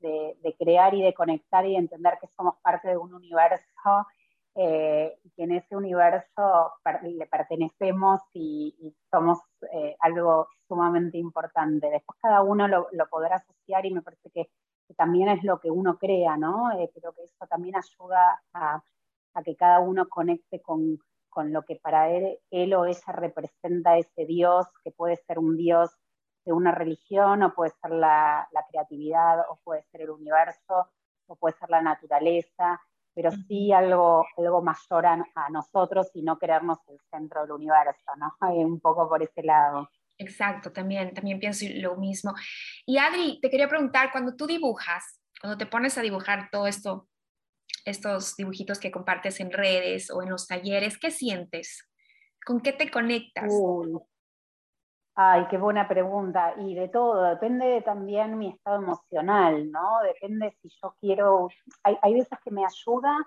de, 0.00 0.56
crear 0.58 0.94
y 0.94 1.02
de 1.02 1.14
conectar 1.14 1.66
y 1.66 1.72
de 1.72 1.78
entender 1.78 2.18
que 2.20 2.28
somos 2.28 2.56
parte 2.62 2.88
de 2.88 2.96
un 2.96 3.14
universo 3.14 4.06
eh, 4.54 5.18
y 5.22 5.30
que 5.30 5.44
en 5.44 5.52
ese 5.52 5.76
universo 5.76 6.72
le 7.02 7.26
pertenecemos 7.26 8.20
y, 8.32 8.74
y 8.80 8.96
somos 9.10 9.38
eh, 9.72 9.96
algo 10.00 10.48
sumamente 10.66 11.18
importante. 11.18 11.90
Después 11.90 12.18
cada 12.20 12.42
uno 12.42 12.68
lo, 12.68 12.88
podrá 13.10 13.36
asociar 13.36 13.86
y 13.86 13.92
me 13.92 14.02
parece 14.02 14.30
que, 14.30 14.50
también 14.96 15.28
es 15.28 15.44
lo 15.44 15.60
que 15.60 15.70
uno 15.70 15.98
crea, 15.98 16.38
¿no? 16.38 16.72
Eh, 16.72 16.90
creo 16.94 17.12
que 17.12 17.22
eso 17.22 17.46
también 17.46 17.76
ayuda 17.76 18.40
a, 18.54 18.82
a 19.34 19.42
que 19.42 19.54
cada 19.54 19.80
uno 19.80 20.08
conecte 20.08 20.62
con, 20.62 20.98
con, 21.28 21.52
lo 21.52 21.62
que 21.66 21.76
para 21.76 22.10
él, 22.10 22.38
él 22.50 22.72
o 22.72 22.86
ella 22.86 23.12
representa 23.12 23.98
ese 23.98 24.24
Dios, 24.24 24.66
que 24.82 24.90
puede 24.90 25.16
ser 25.16 25.38
un 25.38 25.58
Dios 25.58 25.90
una 26.52 26.72
religión, 26.72 27.42
o 27.42 27.54
puede 27.54 27.72
ser 27.82 27.92
la, 27.92 28.48
la, 28.52 28.66
creatividad, 28.66 29.40
o 29.48 29.56
puede 29.62 29.82
ser 29.90 30.02
el 30.02 30.10
universo, 30.10 30.90
o 31.26 31.36
puede 31.36 31.56
ser 31.58 31.70
la 31.70 31.82
naturaleza, 31.82 32.80
pero 33.14 33.30
sí 33.32 33.72
algo, 33.72 34.26
algo 34.36 34.62
mayor 34.62 35.06
a, 35.06 35.24
a 35.34 35.50
nosotros 35.50 36.10
y 36.14 36.22
no 36.22 36.38
creernos 36.38 36.78
el 36.88 36.98
centro 37.10 37.42
del 37.42 37.52
universo, 37.52 38.12
¿no? 38.16 38.34
Un 38.54 38.80
poco 38.80 39.08
por 39.08 39.22
ese 39.22 39.42
lado. 39.42 39.88
Exacto, 40.18 40.72
también, 40.72 41.14
también 41.14 41.38
pienso 41.38 41.64
lo 41.74 41.96
mismo. 41.96 42.34
Y 42.84 42.98
Adri, 42.98 43.38
te 43.40 43.50
quería 43.50 43.68
preguntar, 43.68 44.10
cuando 44.10 44.34
tú 44.34 44.46
dibujas, 44.46 45.20
cuando 45.40 45.56
te 45.56 45.66
pones 45.66 45.96
a 45.96 46.02
dibujar 46.02 46.48
todo 46.50 46.66
esto, 46.66 47.08
estos 47.84 48.36
dibujitos 48.36 48.78
que 48.80 48.90
compartes 48.90 49.38
en 49.40 49.52
redes 49.52 50.10
o 50.10 50.22
en 50.22 50.30
los 50.30 50.46
talleres, 50.46 50.98
¿qué 50.98 51.10
sientes? 51.10 51.88
¿Con 52.44 52.60
qué 52.60 52.72
te 52.72 52.90
conectas? 52.90 53.48
Uy, 53.48 53.98
Ay, 55.20 55.48
qué 55.50 55.58
buena 55.58 55.88
pregunta. 55.88 56.54
Y 56.58 56.76
de 56.76 56.88
todo, 56.88 57.24
depende 57.24 57.82
también 57.82 58.38
mi 58.38 58.50
estado 58.50 58.76
emocional, 58.80 59.68
¿no? 59.68 59.98
Depende 60.04 60.56
si 60.62 60.68
yo 60.80 60.94
quiero, 61.00 61.48
hay, 61.82 62.14
veces 62.14 62.38
que 62.44 62.52
me 62.52 62.64
ayuda 62.64 63.26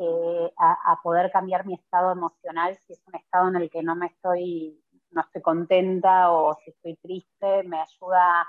eh, 0.00 0.52
a, 0.58 0.98
poder 1.00 1.30
cambiar 1.30 1.64
mi 1.64 1.74
estado 1.74 2.10
emocional, 2.10 2.76
si 2.84 2.94
es 2.94 3.02
un 3.06 3.14
estado 3.14 3.46
en 3.50 3.54
el 3.54 3.70
que 3.70 3.84
no 3.84 3.94
me 3.94 4.06
estoy, 4.06 4.82
no 5.12 5.20
estoy 5.20 5.42
contenta 5.42 6.32
o 6.32 6.54
si 6.54 6.70
estoy 6.70 6.96
triste, 6.96 7.62
me 7.68 7.80
ayuda 7.80 8.44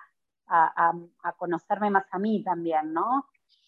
a, 0.48 0.94
conocerme 1.38 1.92
más 1.92 2.08
a 2.10 2.18
mí 2.18 2.44
también, 2.44 2.92
¿no? 2.92 3.28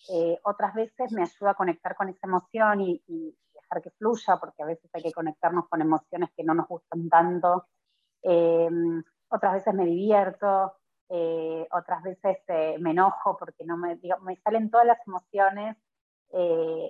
Eh, 0.10 0.40
otras 0.46 0.74
veces 0.74 1.12
me 1.12 1.22
ayuda 1.22 1.52
a 1.52 1.54
conectar 1.54 1.96
con 1.96 2.10
esa 2.10 2.26
emoción 2.26 2.82
y 2.82 3.38
dejar 3.54 3.84
que 3.84 3.92
fluya, 3.92 4.38
porque 4.38 4.64
a 4.64 4.66
veces 4.66 4.90
hay 4.96 5.04
que 5.04 5.14
conectarnos 5.14 5.70
con 5.70 5.80
emociones 5.80 6.32
que 6.36 6.44
no 6.44 6.56
nos 6.56 6.68
gustan 6.68 7.08
tanto 7.08 7.68
eh, 8.28 8.70
otras 9.30 9.54
veces 9.54 9.74
me 9.74 9.86
divierto, 9.86 10.74
eh, 11.10 11.68
otras 11.72 12.04
veces 12.04 12.38
eh, 12.48 12.78
me 12.80 12.92
enojo 12.92 13.38
porque 13.38 13.64
no 13.66 13.78
me, 13.78 14.00
me 14.22 14.36
salen 14.38 14.70
todas 14.70 14.88
las 14.88 15.00
emociones 15.08 15.78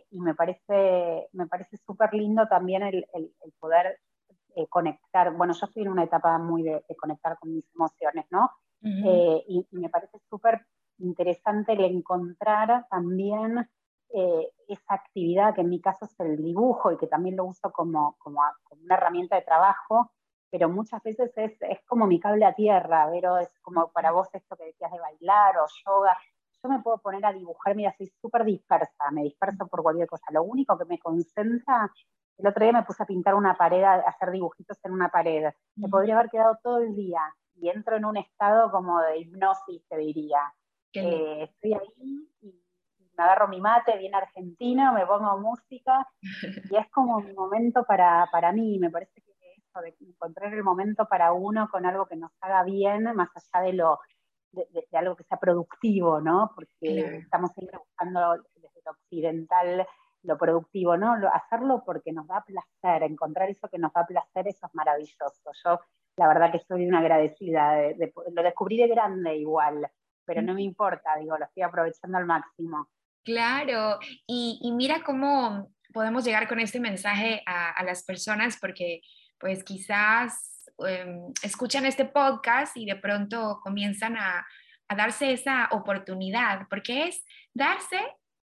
y 0.09 0.21
me 0.21 0.33
parece 0.33 1.27
me 1.33 1.45
parece 1.45 1.77
súper 1.77 2.11
lindo 2.15 2.47
también 2.47 2.81
el, 2.81 3.05
poder 3.59 3.99
conectar. 4.69 5.31
Bueno, 5.33 5.53
yo 5.53 5.67
estoy 5.67 5.83
en 5.83 5.89
una 5.89 6.05
etapa 6.05 6.39
muy 6.39 6.63
de, 6.63 6.83
conectar 6.97 7.37
con 7.37 7.53
mis 7.53 7.69
emociones, 7.75 8.25
¿no? 8.31 8.49
y, 8.81 9.67
y, 9.69 9.77
me 9.77 9.89
parece 9.89 10.17
súper 10.29 10.65
interesante 10.97 11.73
el 11.73 11.83
encontrar 11.83 12.87
también 12.89 13.69
eh, 14.17 14.49
esa 14.69 14.93
actividad 14.93 15.53
que 15.53 15.61
en 15.61 15.69
mi 15.69 15.81
caso 15.81 16.05
es 16.05 16.19
el 16.19 16.37
dibujo 16.37 16.91
y 16.91 16.97
que 16.97 17.07
también 17.07 17.35
lo 17.35 17.43
uso 17.45 17.71
como, 17.71 18.15
como, 18.19 18.39
una 18.81 18.95
herramienta 18.95 19.35
de 19.35 19.41
trabajo, 19.41 20.11
pero 20.55 20.69
muchas 20.69 21.03
veces 21.03 21.33
es, 21.35 21.61
es, 21.63 21.79
como 21.85 22.07
mi 22.07 22.17
cable 22.17 22.45
a 22.45 22.53
tierra, 22.53 23.09
pero 23.11 23.39
es 23.39 23.49
como 23.61 23.91
para 23.91 24.11
vos 24.13 24.29
esto 24.31 24.55
que 24.55 24.67
decías 24.67 24.89
de 24.89 25.01
bailar 25.01 25.57
o 25.57 25.65
yoga. 25.85 26.17
Yo 26.63 26.69
me 26.69 26.79
puedo 26.79 26.97
poner 26.99 27.25
a 27.25 27.33
dibujar, 27.33 27.75
mira, 27.75 27.93
soy 27.97 28.07
súper 28.21 28.45
dispersa, 28.45 29.11
me 29.11 29.23
disperso 29.23 29.67
por 29.67 29.83
cualquier 29.83 30.07
cosa. 30.07 30.27
Lo 30.31 30.43
único 30.43 30.77
que 30.77 30.85
me 30.85 30.97
concentra, 30.97 31.91
el 32.37 32.47
otro 32.47 32.63
día 32.63 32.71
me 32.71 32.83
puse 32.83 33.03
a 33.03 33.05
pintar 33.05 33.35
una 33.35 33.57
pared, 33.57 33.83
a 33.83 33.95
hacer 33.95 34.31
dibujitos 34.31 34.77
en 34.85 34.93
una 34.93 35.09
pared. 35.09 35.51
Me 35.75 35.89
podría 35.89 36.17
haber 36.17 36.29
quedado 36.29 36.57
todo 36.63 36.77
el 36.77 36.95
día 36.95 37.19
y 37.55 37.67
entro 37.67 37.97
en 37.97 38.05
un 38.05 38.15
estado 38.15 38.71
como 38.71 39.01
de 39.01 39.17
hipnosis, 39.17 39.85
te 39.89 39.97
diría. 39.97 40.39
Eh, 40.93 41.49
estoy 41.51 41.73
ahí 41.73 42.29
y 42.39 42.63
me 43.17 43.23
agarro 43.25 43.49
mi 43.49 43.59
mate 43.59 43.97
bien 43.97 44.15
argentino, 44.15 44.93
me 44.93 45.05
pongo 45.05 45.37
música 45.37 46.07
y 46.71 46.77
es 46.77 46.89
como 46.91 47.17
un 47.17 47.35
momento 47.35 47.83
para, 47.83 48.29
para 48.31 48.53
mí. 48.53 48.79
Me 48.79 48.89
parece 48.89 49.21
que 49.21 49.34
de 49.81 49.95
encontrar 50.01 50.53
el 50.53 50.63
momento 50.63 51.07
para 51.07 51.33
uno 51.33 51.69
con 51.69 51.85
algo 51.85 52.05
que 52.05 52.15
nos 52.15 52.31
haga 52.41 52.63
bien, 52.63 53.03
más 53.15 53.29
allá 53.35 53.65
de 53.65 53.73
lo 53.73 53.99
de, 54.51 54.87
algo 54.93 55.15
que 55.15 55.23
sea 55.25 55.37
productivo, 55.37 56.21
¿no? 56.21 56.51
Porque 56.55 57.17
estamos 57.17 57.51
siempre 57.53 57.77
buscando 57.77 58.43
desde 58.55 58.81
lo 58.85 58.91
occidental 58.91 59.87
lo 60.25 60.37
productivo, 60.37 60.97
¿no? 60.97 61.13
hacerlo 61.31 61.83
porque 61.85 62.11
nos 62.11 62.27
da 62.27 62.43
placer, 62.43 63.03
encontrar 63.03 63.49
eso 63.49 63.69
que 63.69 63.77
nos 63.77 63.93
da 63.93 64.05
placer, 64.05 64.47
eso 64.47 64.65
es 64.65 64.75
maravilloso. 64.75 65.51
Yo, 65.63 65.79
la 66.17 66.27
verdad 66.27 66.51
que 66.51 66.59
soy 66.67 66.87
una 66.87 66.99
agradecida, 66.99 67.77
lo 68.31 68.43
descubrí 68.43 68.77
de 68.77 68.87
grande 68.87 69.35
igual, 69.37 69.87
pero 70.25 70.41
no 70.41 70.53
me 70.53 70.63
importa, 70.63 71.15
digo, 71.19 71.37
lo 71.37 71.45
estoy 71.45 71.63
aprovechando 71.63 72.17
al 72.17 72.25
máximo. 72.25 72.89
Claro, 73.23 73.99
y, 74.27 74.71
mira 74.75 75.03
cómo 75.03 75.71
podemos 75.93 76.23
llegar 76.25 76.47
con 76.47 76.59
este 76.59 76.79
mensaje 76.79 77.41
a, 77.45 77.83
las 77.83 78.03
personas, 78.03 78.57
porque 78.59 79.01
pues 79.39 79.63
quizás 79.63 80.71
em, 80.87 81.31
escuchan 81.41 81.85
este 81.85 82.05
podcast 82.05 82.75
y 82.77 82.85
de 82.85 82.95
pronto 82.95 83.59
comienzan 83.63 84.17
a, 84.17 84.45
a 84.87 84.95
darse 84.95 85.31
esa 85.31 85.69
oportunidad, 85.71 86.67
porque 86.69 87.07
es 87.07 87.23
darse 87.53 87.99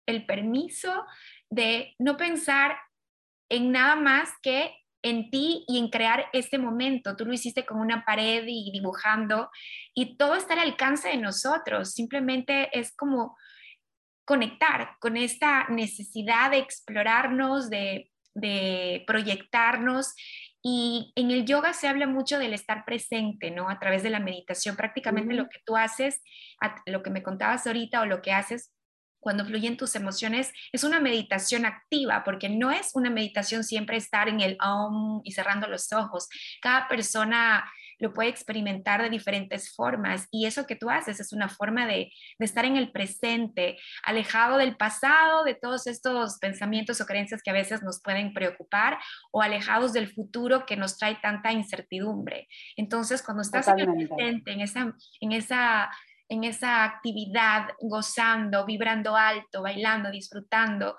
el 0.06 0.24
permiso 0.26 1.04
de 1.50 1.94
no 1.98 2.16
pensar 2.16 2.76
en 3.50 3.72
nada 3.72 3.96
más 3.96 4.30
que 4.42 4.74
en 5.02 5.30
ti 5.30 5.64
y 5.68 5.78
en 5.78 5.88
crear 5.88 6.26
este 6.32 6.58
momento. 6.58 7.16
Tú 7.16 7.24
lo 7.24 7.32
hiciste 7.32 7.64
con 7.64 7.78
una 7.80 8.04
pared 8.04 8.44
y 8.46 8.70
dibujando 8.72 9.50
y 9.94 10.16
todo 10.16 10.34
está 10.34 10.54
al 10.54 10.60
alcance 10.60 11.08
de 11.08 11.16
nosotros. 11.16 11.92
Simplemente 11.92 12.68
es 12.78 12.94
como 12.96 13.36
conectar 14.24 14.96
con 15.00 15.16
esta 15.16 15.66
necesidad 15.68 16.50
de 16.50 16.58
explorarnos, 16.58 17.70
de, 17.70 18.10
proyectarnos. 19.06 20.14
Y 20.62 21.12
en 21.14 21.30
el 21.30 21.44
yoga 21.44 21.72
se 21.72 21.88
habla 21.88 22.06
mucho 22.06 22.38
del 22.38 22.52
estar 22.52 22.84
presente, 22.84 23.50
¿no? 23.50 23.70
A 23.70 23.78
través 23.78 24.02
de 24.02 24.10
la 24.10 24.20
meditación. 24.20 24.76
Prácticamente 24.76 25.34
lo 25.34 25.48
que 25.48 25.60
tú 25.64 25.76
haces, 25.76 26.20
lo 26.86 27.02
que 27.02 27.10
me 27.10 27.22
contabas 27.22 27.66
ahorita 27.66 28.00
o 28.00 28.06
lo 28.06 28.22
que 28.22 28.32
haces 28.32 28.72
cuando 29.20 29.44
fluyen 29.44 29.76
tus 29.76 29.96
emociones, 29.96 30.52
es 30.72 30.84
una 30.84 31.00
meditación 31.00 31.66
activa, 31.66 32.22
porque 32.24 32.48
no 32.48 32.70
es 32.70 32.92
una 32.94 33.10
meditación 33.10 33.64
siempre 33.64 33.96
estar 33.96 34.28
en 34.28 34.40
el 34.40 34.56
om 34.64 35.20
y 35.24 35.32
cerrando 35.32 35.66
los 35.66 35.92
ojos. 35.92 36.28
Cada 36.62 36.88
persona 36.88 37.68
lo 37.98 38.12
puede 38.12 38.28
experimentar 38.28 39.02
de 39.02 39.10
diferentes 39.10 39.74
formas 39.74 40.28
y 40.30 40.46
eso 40.46 40.66
que 40.66 40.76
tú 40.76 40.90
haces 40.90 41.20
es 41.20 41.32
una 41.32 41.48
forma 41.48 41.86
de, 41.86 42.12
estar 42.38 42.64
en 42.64 42.76
el 42.76 42.92
presente, 42.92 43.78
alejado 44.04 44.56
del 44.56 44.76
pasado, 44.76 45.44
de 45.44 45.54
todos 45.54 45.86
estos 45.86 46.38
pensamientos 46.38 47.00
o 47.00 47.06
creencias 47.06 47.42
que 47.42 47.50
a 47.50 47.54
veces 47.54 47.82
nos 47.82 48.00
pueden 48.00 48.32
preocupar 48.32 48.98
o 49.32 49.42
alejados 49.42 49.92
del 49.92 50.08
futuro 50.08 50.64
que 50.66 50.76
nos 50.76 50.96
trae 50.96 51.16
tanta 51.16 51.52
incertidumbre. 51.52 52.48
Entonces, 52.76 53.22
cuando 53.22 53.42
estás 53.42 53.68
en 53.68 53.80
el 53.80 54.08
presente, 54.08 54.52
en 54.52 54.60
esa, 54.60 54.94
en 55.20 55.32
esa 55.32 55.90
en 56.30 56.44
esa 56.44 56.84
actividad, 56.84 57.70
gozando, 57.80 58.66
vibrando 58.66 59.16
alto, 59.16 59.62
bailando, 59.62 60.10
disfrutando, 60.10 60.96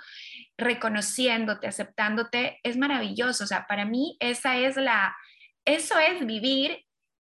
reconociéndote, 0.57 1.67
aceptándote, 1.67 2.59
es 2.63 2.77
maravilloso. 2.77 3.43
O 3.43 3.47
sea, 3.47 3.67
para 3.67 3.85
mí 3.85 4.17
esa 4.19 4.57
es 4.57 4.75
la, 4.75 5.15
eso 5.65 5.99
es 5.99 6.25
vivir 6.25 6.83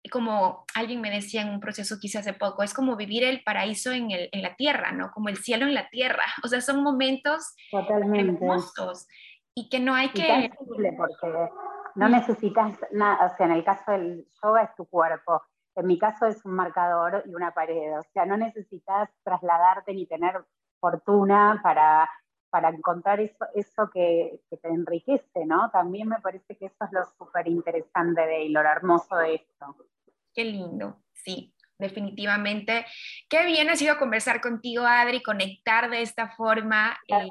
como 0.10 0.65
alguien 0.76 1.02
me 1.02 1.10
decía 1.10 1.41
en 1.41 1.50
un 1.50 1.60
proceso 1.60 1.98
hice 2.02 2.20
hace 2.20 2.34
poco, 2.34 2.63
es 2.63 2.74
como 2.74 2.96
vivir 2.96 3.24
el 3.24 3.44
paraíso 3.44 3.91
en, 3.91 4.12
el, 4.12 4.30
en 4.32 4.41
la 4.41 4.56
tierra, 4.56 4.91
¿no? 4.91 5.12
Como 5.12 5.30
el 5.30 5.38
cielo 5.38 5.65
en 5.65 5.74
la 5.74 5.89
tierra. 5.89 6.24
O 6.44 6.48
sea, 6.48 6.62
son 6.62 6.84
momentos 6.84 7.56
Totalmente. 7.72 8.20
hermosos 8.20 9.08
y 9.56 9.70
que 9.70 9.80
no 9.80 9.96
hay 9.96 10.10
que... 10.10 10.52
porque 10.98 11.50
no 11.96 12.10
necesitas 12.10 12.78
nada, 12.91 13.26
o 13.26 13.38
sea, 13.38 13.46
en 13.46 13.54
el 13.54 13.63
caso 13.63 13.91
del 13.91 14.28
yoga 14.44 14.63
es 14.63 14.76
tu 14.76 14.86
cuerpo, 14.86 15.41
en 15.76 15.88
mi 15.88 15.98
caso 15.98 16.26
es 16.26 16.44
un 16.46 16.54
marcador 16.54 17.24
y 17.26 17.34
una 17.34 17.52
pared, 17.52 17.98
o 17.98 18.04
sea, 18.13 18.26
no 18.26 18.38
necesitas 18.38 19.10
trasladarte 19.24 19.94
ni 19.94 20.06
tener 20.06 20.44
fortuna 20.80 21.60
para, 21.63 22.10
para 22.50 22.70
encontrar 22.70 23.22
eso, 23.22 23.46
eso 23.54 23.89
que, 23.89 24.41
que, 24.50 24.58
te 24.58 24.68
enriquece, 24.68 25.46
¿no? 25.46 25.70
También 25.72 26.10
me 26.10 26.20
parece 26.20 26.58
que 26.58 26.65
eso 26.65 26.86
es 26.86 26.91
lo 26.91 27.06
súper 27.18 27.48
interesante 27.48 28.22
de 28.22 28.44
y 28.44 28.50
lo 28.50 28.60
hermoso 28.60 29.15
de 29.15 29.36
esto. 29.36 29.76
Qué 30.36 30.43
lindo, 30.43 31.02
sí, 31.13 31.54
definitivamente. 31.80 32.86
Qué 33.30 33.45
bien 33.45 33.69
ha 33.69 33.76
sido 33.78 33.98
conversar 33.98 34.41
contigo, 34.41 34.86
Adri, 34.86 35.24
conectar 35.24 35.89
de 35.89 36.02
esta 36.02 36.30
forma. 36.36 37.00
Eh, 37.08 37.30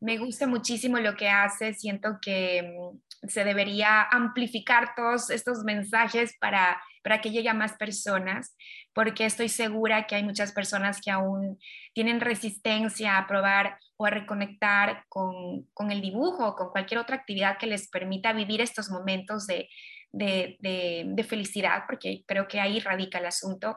me 0.00 0.18
gusta 0.18 0.46
muchísimo 0.46 0.98
lo 0.98 1.16
que 1.16 1.28
haces, 1.28 1.80
siento 1.80 2.18
que 2.22 2.62
mm, 2.62 3.28
se 3.28 3.44
debería 3.44 4.02
amplificar 4.02 4.94
todos 4.94 5.30
estos 5.30 5.64
mensajes 5.64 6.36
para, 6.38 6.80
para 7.02 7.20
que 7.20 7.30
llegue 7.30 7.48
a 7.48 7.54
más 7.54 7.72
personas, 7.72 8.54
porque 8.92 9.24
estoy 9.24 9.48
segura 9.48 10.06
que 10.06 10.14
hay 10.14 10.22
muchas 10.22 10.52
personas 10.52 11.00
que 11.00 11.10
aún 11.10 11.58
tienen 11.94 12.20
resistencia 12.20 13.16
a 13.16 13.26
probar 13.26 13.78
o 13.96 14.06
a 14.06 14.10
reconectar 14.10 15.04
con, 15.08 15.64
con 15.74 15.90
el 15.90 16.00
dibujo 16.00 16.46
o 16.46 16.54
con 16.54 16.70
cualquier 16.70 17.00
otra 17.00 17.16
actividad 17.16 17.58
que 17.58 17.66
les 17.66 17.88
permita 17.88 18.32
vivir 18.32 18.60
estos 18.60 18.90
momentos 18.90 19.46
de, 19.46 19.68
de, 20.12 21.26
felicidad, 21.28 21.84
porque 21.86 22.24
creo 22.26 22.48
que 22.48 22.60
ahí 22.60 22.80
radica 22.80 23.18
el 23.18 23.26
asunto. 23.26 23.76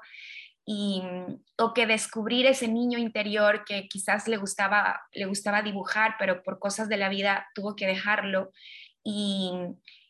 Y, 0.65 1.02
o 1.58 1.74
que 1.74 1.88
descubrir 1.88 2.46
ese 2.46 2.67
niño 2.67 3.00
interior 3.00 3.65
que 3.65 3.88
quizás 3.88 4.28
le 4.28 4.38
gustaba, 4.38 5.02
le 5.12 5.26
gustaba 5.26 5.63
dibujar, 5.63 6.15
pero 6.20 6.44
por 6.44 6.60
cosas 6.60 6.88
de 6.88 6.98
la 6.98 7.10
vida 7.10 7.48
tuvo 7.56 7.76
que 7.76 7.88
dejarlo 7.88 8.52
y, 9.04 9.52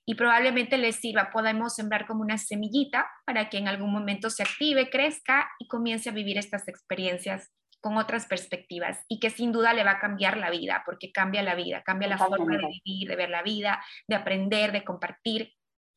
y 0.05 0.15
probablemente 0.15 0.77
les 0.77 0.97
sirva. 0.97 1.31
Podemos 1.31 1.73
sembrar 1.75 2.05
como 2.05 2.21
una 2.21 2.37
semillita 2.37 3.09
para 3.25 3.49
que 3.49 3.57
en 3.57 3.69
algún 3.69 3.93
momento 3.93 4.29
se 4.29 4.43
active, 4.43 4.89
crezca 4.89 5.49
y 5.57 5.67
comience 5.67 6.09
a 6.09 6.13
vivir 6.13 6.37
estas 6.37 6.67
experiencias 6.67 7.49
con 7.81 7.97
otras 7.97 8.27
perspectivas 8.27 9.03
y 9.07 9.19
que 9.19 9.29
sin 9.29 9.51
duda 9.51 9.73
le 9.73 9.83
va 9.83 9.91
a 9.91 9.99
cambiar 9.99 10.37
la 10.37 10.49
vida, 10.51 10.83
porque 10.85 11.11
cambia 11.11 11.41
la 11.41 11.55
vida, 11.55 11.81
cambia 11.83 12.07
la 12.07 12.17
forma 12.17 12.57
de 12.57 12.67
vivir, 12.67 13.09
de 13.09 13.15
ver 13.15 13.29
la 13.29 13.41
vida, 13.41 13.83
de 14.07 14.15
aprender, 14.15 14.71
de 14.71 14.83
compartir. 14.83 15.53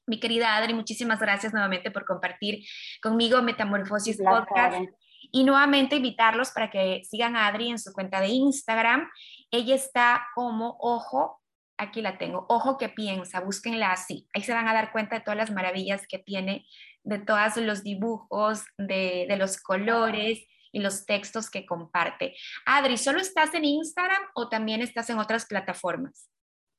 Mi 0.06 0.20
querida 0.20 0.56
Adri, 0.56 0.74
muchísimas 0.74 1.18
gracias 1.18 1.52
nuevamente 1.52 1.90
por 1.90 2.04
compartir 2.04 2.64
conmigo 3.02 3.40
Metamorfosis 3.42 4.18
Podcast. 4.18 4.90
Y 5.32 5.44
nuevamente 5.44 5.96
invitarlos 5.96 6.50
para 6.50 6.70
que 6.70 7.02
sigan 7.04 7.36
a 7.36 7.46
Adri 7.46 7.70
en 7.70 7.78
su 7.78 7.92
cuenta 7.92 8.20
de 8.20 8.28
Instagram. 8.28 9.08
Ella 9.50 9.74
está 9.74 10.26
como 10.34 10.76
Ojo, 10.78 11.40
aquí 11.78 12.02
la 12.02 12.18
tengo, 12.18 12.44
Ojo 12.50 12.76
que 12.76 12.90
piensa, 12.90 13.40
búsquenla 13.40 13.92
así. 13.92 14.28
Ahí 14.34 14.42
se 14.42 14.52
van 14.52 14.68
a 14.68 14.74
dar 14.74 14.92
cuenta 14.92 15.16
de 15.16 15.22
todas 15.22 15.38
las 15.38 15.50
maravillas 15.50 16.06
que 16.06 16.18
tiene, 16.18 16.66
de 17.02 17.18
todos 17.18 17.56
los 17.56 17.82
dibujos, 17.82 18.64
de, 18.76 19.24
de 19.26 19.36
los 19.36 19.56
colores 19.56 20.46
y 20.70 20.80
los 20.80 21.06
textos 21.06 21.48
que 21.48 21.64
comparte. 21.64 22.36
Adri, 22.66 22.98
¿solo 22.98 23.20
estás 23.20 23.54
en 23.54 23.64
Instagram 23.64 24.22
o 24.34 24.50
también 24.50 24.82
estás 24.82 25.08
en 25.08 25.18
otras 25.18 25.46
plataformas? 25.46 26.28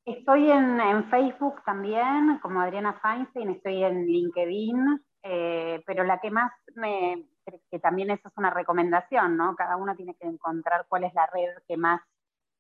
Estoy 0.06 0.52
en, 0.52 1.10
Facebook 1.10 1.64
también, 1.66 2.38
como 2.42 2.62
Adriana 2.62 2.94
Feinstein, 3.02 3.50
estoy 3.50 3.84
en 3.84 4.06
LinkedIn, 4.06 5.04
eh, 5.24 5.82
pero 5.88 6.04
la 6.04 6.20
que 6.20 6.30
más 6.30 6.52
me, 6.76 7.28
que 7.72 7.80
también 7.80 8.12
eso 8.12 8.28
es 8.28 8.38
una 8.38 8.52
recomendación, 8.52 9.36
¿no? 9.36 9.56
Cada 9.56 9.78
uno 9.78 9.96
tiene 9.96 10.16
que 10.16 10.28
encontrar 10.28 10.86
cuál 10.88 11.06
es 11.06 11.14
la 11.16 11.28
red 11.34 11.58
que 11.68 11.76
más 11.76 12.02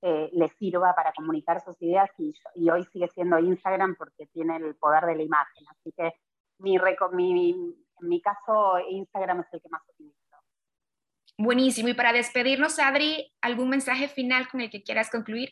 eh, 0.01 0.31
le 0.33 0.49
sirva 0.57 0.95
para 0.95 1.13
comunicar 1.13 1.61
sus 1.63 1.79
ideas 1.83 2.09
y, 2.17 2.33
hoy 2.69 2.83
sigue 2.85 3.07
siendo 3.09 3.37
Instagram 3.37 3.95
porque 3.95 4.25
tiene 4.27 4.57
el 4.57 4.75
poder 4.75 5.05
de 5.05 5.15
la 5.15 5.23
imagen. 5.23 5.65
Así 5.69 5.91
que 5.95 6.13
mi, 6.57 6.79
mi 7.11 7.75
en 8.01 8.09
mi 8.09 8.21
caso, 8.21 8.79
Instagram 8.89 9.41
es 9.41 9.53
el 9.53 9.61
que 9.61 9.69
más 9.69 9.81
utilizo. 9.87 10.15
Buenísimo. 11.37 11.89
Y 11.89 11.93
para 11.93 12.13
despedirnos, 12.13 12.79
Adri, 12.79 13.31
¿algún 13.41 13.69
mensaje 13.69 14.07
final 14.07 14.47
con 14.47 14.61
el 14.61 14.69
que 14.69 14.83
quieras 14.83 15.11
concluir? 15.11 15.49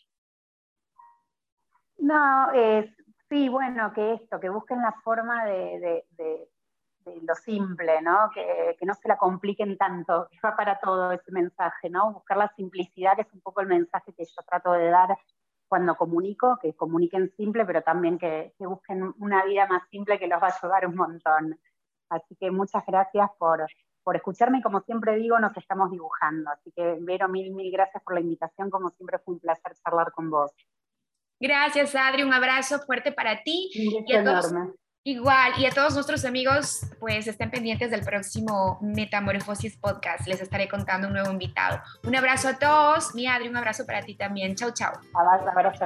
No, 2.04 2.50
sí, 3.30 3.48
bueno, 3.48 3.94
que 3.94 4.16
esto, 4.16 4.38
que 4.38 4.50
busquen 4.50 4.82
la 4.82 4.92
forma 5.06 5.46
de, 5.46 6.04
lo 7.22 7.36
simple, 7.36 8.02
¿no? 8.02 8.30
Que, 8.34 8.76
no 8.86 8.94
se 8.94 9.08
la 9.08 9.18
compliquen 9.18 9.78
tanto, 9.78 10.28
que 10.30 10.38
va 10.44 10.54
para 10.54 10.80
todo 10.80 11.14
ese 11.14 11.32
mensaje, 11.32 11.90
¿no? 11.90 12.12
Buscar 12.12 12.38
la 12.38 12.54
simplicidad, 12.58 13.16
que 13.16 13.22
es 13.22 13.34
un 13.34 13.40
poco 13.40 13.62
el 13.62 13.68
mensaje 13.68 14.14
que 14.14 14.26
yo 14.26 14.44
trato 14.46 14.74
de 14.74 14.90
dar 14.90 15.18
cuando 15.70 15.96
comunico, 15.96 16.60
que 16.62 16.76
comuniquen 16.76 17.32
simple, 17.38 17.66
pero 17.66 17.82
también 17.82 18.18
que, 18.18 18.54
que 18.58 18.68
busquen 18.68 19.14
una 19.20 19.46
vida 19.46 19.66
más 19.68 19.84
simple 19.90 20.20
que 20.20 20.28
los 20.28 20.42
va 20.44 20.48
a 20.50 20.58
ayudar 20.58 20.86
un 20.86 20.96
montón. 20.96 21.58
Así 22.10 22.36
que 22.36 22.52
muchas 22.52 22.86
gracias 22.86 23.30
por, 23.40 23.66
por 24.04 24.18
escucharme 24.18 24.58
y 24.58 24.62
como 24.62 24.82
siempre 24.82 25.16
digo, 25.16 25.40
nos 25.40 25.56
estamos 25.56 25.90
dibujando. 25.90 26.52
Así 26.52 26.70
que, 26.76 26.98
Vero, 27.00 27.30
mil, 27.30 27.54
mil 27.54 27.72
gracias 27.72 28.04
por 28.04 28.14
la 28.14 28.20
invitación. 28.20 28.70
Como 28.70 28.90
siempre 28.90 29.20
fue 29.20 29.36
un 29.36 29.40
placer 29.40 29.74
charlar 29.76 30.12
con 30.12 30.30
vos. 30.30 30.52
Gracias, 31.44 31.94
Adri. 31.94 32.24
Un 32.24 32.34
abrazo 32.34 32.80
fuerte 32.80 33.12
para 33.12 33.44
ti. 33.44 33.70
y 33.74 34.14
enorme. 34.14 34.72
Igual, 35.06 35.52
y 35.58 35.66
a 35.66 35.72
todos 35.72 35.94
nuestros 35.96 36.24
amigos, 36.24 36.86
pues 37.02 37.28
estén 37.28 37.52
pendientes 37.52 37.92
del 37.92 38.00
próximo 38.00 38.80
Metamorfosis 38.82 39.76
Podcast. 39.76 40.26
Les 40.26 40.40
estaré 40.40 40.70
contando 40.70 41.08
un 41.08 41.14
nuevo 41.14 41.30
invitado. 41.30 41.82
Un 42.06 42.16
abrazo 42.16 42.48
a 42.48 42.58
todos. 42.58 43.14
Mi 43.14 43.28
Adri, 43.28 43.50
un 43.50 43.58
abrazo 43.58 43.86
para 43.86 44.02
ti 44.02 44.16
también. 44.16 44.56
Chau, 44.56 44.72
chau. 44.72 44.94
Abrazo, 45.14 45.50
abrazo, 45.50 45.86